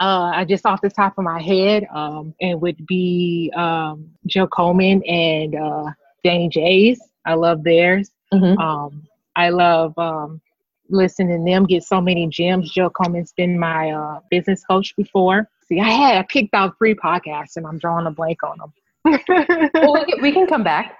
Uh, 0.00 0.32
I 0.34 0.44
just 0.44 0.64
off 0.64 0.80
the 0.80 0.90
top 0.90 1.18
of 1.18 1.24
my 1.24 1.40
head, 1.40 1.86
um, 1.94 2.34
it 2.40 2.58
would 2.58 2.86
be 2.86 3.52
um, 3.54 4.10
Jill 4.26 4.48
Coleman 4.48 5.02
and 5.04 5.54
uh, 5.54 5.90
Danny 6.24 6.48
J's. 6.48 7.00
I 7.26 7.34
love 7.34 7.62
theirs. 7.62 8.10
Mhm. 8.32 8.58
Um, 8.58 9.02
I 9.36 9.50
love 9.50 9.96
um, 9.98 10.40
listening 10.88 11.38
to 11.38 11.50
them 11.50 11.64
get 11.64 11.84
so 11.84 12.00
many 12.00 12.26
gems. 12.28 12.70
Jill 12.70 12.90
Coleman's 12.90 13.32
been 13.32 13.58
my 13.58 13.90
uh, 13.90 14.20
business 14.30 14.64
coach 14.64 14.94
before. 14.96 15.48
See, 15.68 15.80
I 15.80 15.90
had 15.90 16.16
I 16.18 16.22
picked 16.22 16.54
out 16.54 16.76
three 16.78 16.94
podcasts 16.94 17.56
and 17.56 17.66
I'm 17.66 17.78
drawing 17.78 18.06
a 18.06 18.10
blank 18.10 18.38
on 18.42 18.58
them. 18.58 18.72
well, 19.74 19.94
we 19.94 20.04
can, 20.04 20.22
we 20.22 20.32
can 20.32 20.46
come 20.46 20.62
back. 20.62 20.96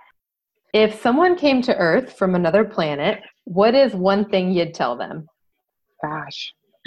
If 0.73 1.01
someone 1.01 1.37
came 1.37 1.61
to 1.63 1.77
Earth 1.77 2.17
from 2.17 2.35
another 2.35 2.65
planet, 2.65 3.23
what 3.45 3.75
is 3.75 3.95
one 3.95 4.29
thing 4.31 4.53
you'd 4.53 4.75
tell 4.75 4.97
them? 4.97 5.29
Gosh. 6.03 6.55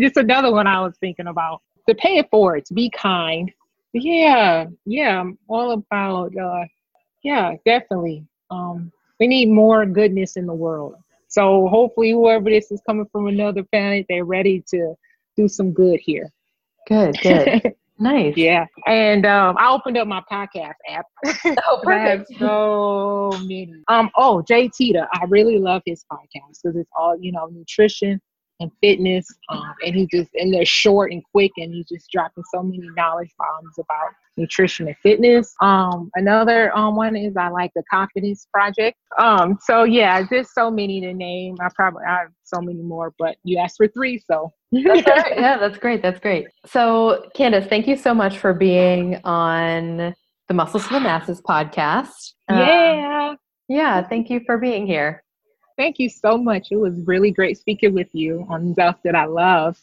Just 0.00 0.16
another 0.16 0.50
one 0.52 0.66
I 0.66 0.80
was 0.80 0.96
thinking 0.98 1.26
about. 1.26 1.60
To 1.88 1.94
pay 1.94 2.18
it 2.18 2.28
forward, 2.30 2.66
to 2.66 2.74
be 2.74 2.90
kind. 2.90 3.50
Yeah, 3.94 4.66
yeah, 4.84 5.20
I'm 5.20 5.38
all 5.48 5.72
about 5.72 6.36
uh 6.36 6.64
yeah, 7.22 7.54
definitely. 7.64 8.26
Um 8.50 8.92
we 9.20 9.26
need 9.26 9.48
more 9.50 9.84
goodness 9.86 10.36
in 10.36 10.46
the 10.46 10.54
world. 10.54 10.94
So 11.28 11.68
hopefully 11.68 12.12
whoever 12.12 12.48
this 12.50 12.70
is 12.70 12.80
coming 12.88 13.06
from 13.12 13.26
another 13.26 13.62
planet, 13.62 14.06
they're 14.08 14.24
ready 14.24 14.64
to 14.70 14.94
do 15.36 15.48
some 15.48 15.72
good 15.72 16.00
here. 16.02 16.30
Good, 16.88 17.16
good. 17.22 17.74
nice. 17.98 18.34
yeah. 18.36 18.64
And 18.86 19.26
um 19.26 19.56
I 19.58 19.70
opened 19.70 19.98
up 19.98 20.08
my 20.08 20.22
podcast 20.30 20.74
app. 20.88 21.06
Oh, 21.66 21.80
perfect. 21.84 22.32
so 22.38 23.30
many. 23.42 23.72
Um. 23.88 24.10
Oh, 24.16 24.42
Jade 24.42 24.72
Teta. 24.72 25.06
I 25.12 25.24
really 25.28 25.58
love 25.58 25.82
his 25.84 26.04
podcast 26.10 26.60
because 26.62 26.76
it's 26.76 26.90
all 26.98 27.16
you 27.20 27.32
know, 27.32 27.46
nutrition 27.52 28.20
and 28.60 28.70
fitness. 28.80 29.26
Um, 29.48 29.74
and 29.84 29.94
he 29.94 30.06
just 30.06 30.30
and 30.34 30.52
they're 30.52 30.64
short 30.64 31.12
and 31.12 31.22
quick, 31.32 31.52
and 31.56 31.72
he's 31.72 31.88
just 31.88 32.10
dropping 32.10 32.44
so 32.52 32.62
many 32.62 32.88
knowledge 32.96 33.30
bombs 33.38 33.74
about 33.78 34.12
nutrition 34.36 34.86
and 34.86 34.96
fitness. 35.02 35.54
Um. 35.60 36.10
Another 36.14 36.76
um 36.76 36.96
one 36.96 37.16
is 37.16 37.36
I 37.36 37.48
like 37.48 37.72
the 37.74 37.82
Confidence 37.90 38.46
Project. 38.52 38.98
Um. 39.18 39.58
So 39.62 39.84
yeah, 39.84 40.24
there's 40.28 40.52
so 40.52 40.70
many 40.70 41.00
to 41.00 41.12
name. 41.12 41.56
I 41.60 41.68
probably 41.74 42.04
I 42.08 42.20
have 42.20 42.28
so 42.44 42.60
many 42.60 42.82
more, 42.82 43.14
but 43.18 43.36
you 43.44 43.58
asked 43.58 43.76
for 43.76 43.88
three, 43.88 44.22
so. 44.26 44.52
That's 44.70 45.06
right. 45.06 45.32
Yeah, 45.36 45.56
that's 45.56 45.78
great. 45.78 46.02
That's 46.02 46.20
great. 46.20 46.46
So, 46.66 47.30
Candace, 47.34 47.66
thank 47.68 47.86
you 47.88 47.96
so 47.96 48.12
much 48.12 48.38
for 48.38 48.52
being 48.52 49.18
on 49.24 50.14
the 50.48 50.54
Muscles 50.54 50.86
to 50.88 50.94
the 50.94 51.00
Masses 51.00 51.40
podcast. 51.40 52.32
Um, 52.48 52.58
yeah. 52.58 53.34
yeah, 53.68 54.06
thank 54.06 54.28
you 54.28 54.40
for 54.44 54.58
being 54.58 54.86
here. 54.86 55.22
Thank 55.78 55.98
you 56.00 56.10
so 56.10 56.36
much. 56.36 56.68
It 56.70 56.76
was 56.76 56.92
really 57.06 57.30
great 57.30 57.56
speaking 57.56 57.94
with 57.94 58.08
you 58.12 58.44
on 58.50 58.74
stuff 58.74 58.96
that 59.04 59.14
I 59.14 59.26
love. 59.26 59.78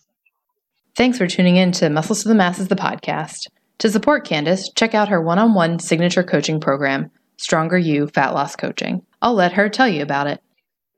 Thanks 0.95 1.17
for 1.17 1.25
tuning 1.25 1.55
in 1.55 1.71
to 1.73 1.89
Muscles 1.89 2.21
to 2.23 2.27
the 2.27 2.36
Masses, 2.36 2.67
the 2.67 2.75
podcast. 2.75 3.47
To 3.79 3.89
support 3.89 4.25
Candace, 4.25 4.69
check 4.75 4.93
out 4.93 5.08
her 5.08 5.21
one 5.21 5.39
on 5.39 5.53
one 5.53 5.79
signature 5.79 6.23
coaching 6.23 6.60
program, 6.60 7.10
Stronger 7.38 7.77
You 7.77 8.08
Fat 8.08 8.34
Loss 8.34 8.58
Coaching. 8.58 9.05
I'll 9.21 9.34
let 9.34 9.53
her 9.53 9.69
tell 9.69 9.88
you 9.88 10.01
about 10.01 10.27
it. 10.27 10.41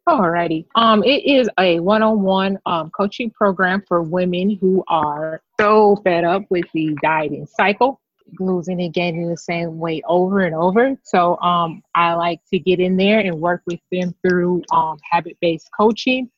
Alrighty. 0.07 0.65
Um, 0.75 1.03
it 1.03 1.25
is 1.25 1.49
a 1.59 1.79
one-on-one 1.79 2.57
um, 2.65 2.89
coaching 2.91 3.29
program 3.29 3.83
for 3.87 4.01
women 4.01 4.57
who 4.59 4.83
are 4.87 5.41
so 5.59 5.97
fed 5.97 6.23
up 6.23 6.43
with 6.49 6.65
the 6.73 6.97
dieting 7.03 7.45
cycle, 7.45 7.99
losing 8.39 8.81
and 8.81 8.93
gaining 8.93 9.29
the 9.29 9.37
same 9.37 9.79
weight 9.79 10.03
over 10.07 10.41
and 10.41 10.55
over. 10.55 10.95
So 11.03 11.37
um, 11.39 11.81
I 11.95 12.13
like 12.13 12.39
to 12.51 12.59
get 12.59 12.79
in 12.79 12.97
there 12.97 13.19
and 13.19 13.39
work 13.39 13.61
with 13.65 13.79
them 13.91 14.13
through 14.21 14.63
um, 14.71 14.97
habit-based 15.09 15.69
coaching, 15.77 16.29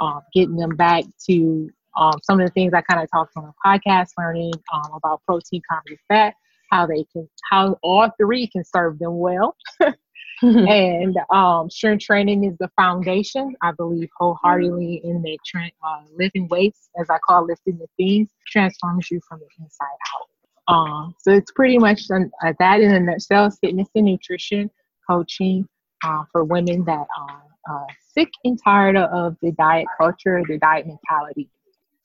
um, 0.00 0.20
getting 0.34 0.56
them 0.56 0.76
back 0.76 1.04
to 1.28 1.70
um, 1.96 2.14
some 2.22 2.40
of 2.40 2.46
the 2.46 2.52
things 2.52 2.72
I 2.74 2.82
kind 2.82 3.02
of 3.02 3.10
talked 3.10 3.32
on 3.36 3.44
the 3.44 3.52
podcast, 3.64 4.10
learning 4.18 4.52
um, 4.72 4.92
about 4.94 5.22
protein, 5.24 5.62
carbs, 5.70 5.98
fat, 6.08 6.34
how 6.70 6.86
they 6.86 7.04
can, 7.12 7.28
how 7.50 7.76
all 7.82 8.10
three 8.20 8.46
can 8.46 8.64
serve 8.64 8.98
them 8.98 9.18
well. 9.18 9.56
and 10.42 11.16
um, 11.32 11.68
strength 11.68 12.04
training 12.04 12.44
is 12.44 12.56
the 12.58 12.70
foundation. 12.76 13.54
I 13.62 13.72
believe 13.72 14.08
wholeheartedly 14.16 15.00
in 15.02 15.22
that 15.22 15.38
tra- 15.44 15.70
uh, 15.84 16.02
lifting 16.16 16.46
weights, 16.48 16.90
as 17.00 17.08
I 17.10 17.18
call 17.26 17.46
lifting 17.46 17.78
the 17.78 17.88
things, 17.96 18.28
transforms 18.46 19.10
you 19.10 19.20
from 19.28 19.40
the 19.40 19.64
inside 19.64 19.86
out. 19.86 20.27
Um, 20.68 21.14
so 21.18 21.32
it's 21.32 21.50
pretty 21.52 21.78
much 21.78 22.02
uh, 22.10 22.52
that 22.58 22.80
in 22.80 22.92
a 22.92 23.00
nutshell: 23.00 23.50
fitness 23.50 23.88
and 23.94 24.06
nutrition 24.06 24.70
coaching 25.08 25.66
uh, 26.04 26.24
for 26.30 26.44
women 26.44 26.84
that 26.84 27.06
are 27.18 27.42
uh, 27.70 27.86
sick 28.14 28.28
and 28.44 28.58
tired 28.62 28.96
of 28.96 29.36
the 29.42 29.52
diet 29.52 29.86
culture, 29.98 30.42
the 30.46 30.58
diet 30.58 30.86
mentality. 30.86 31.50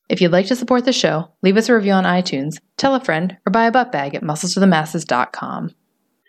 If 0.10 0.22
you'd 0.22 0.32
like 0.32 0.48
to 0.48 0.56
support 0.56 0.86
the 0.86 0.94
show, 0.94 1.30
leave 1.42 1.58
us 1.58 1.70
a 1.70 1.76
review 1.76 1.94
on 1.94 2.04
iTunes, 2.04 2.60
tell 2.78 2.94
a 2.94 3.00
friend, 3.00 3.38
or 3.46 3.52
buy 3.52 3.66
a 3.66 3.72
butt 3.72 3.92
bag 3.92 4.16
at 4.16 4.22
musclesforthemasses.com. 4.22 5.74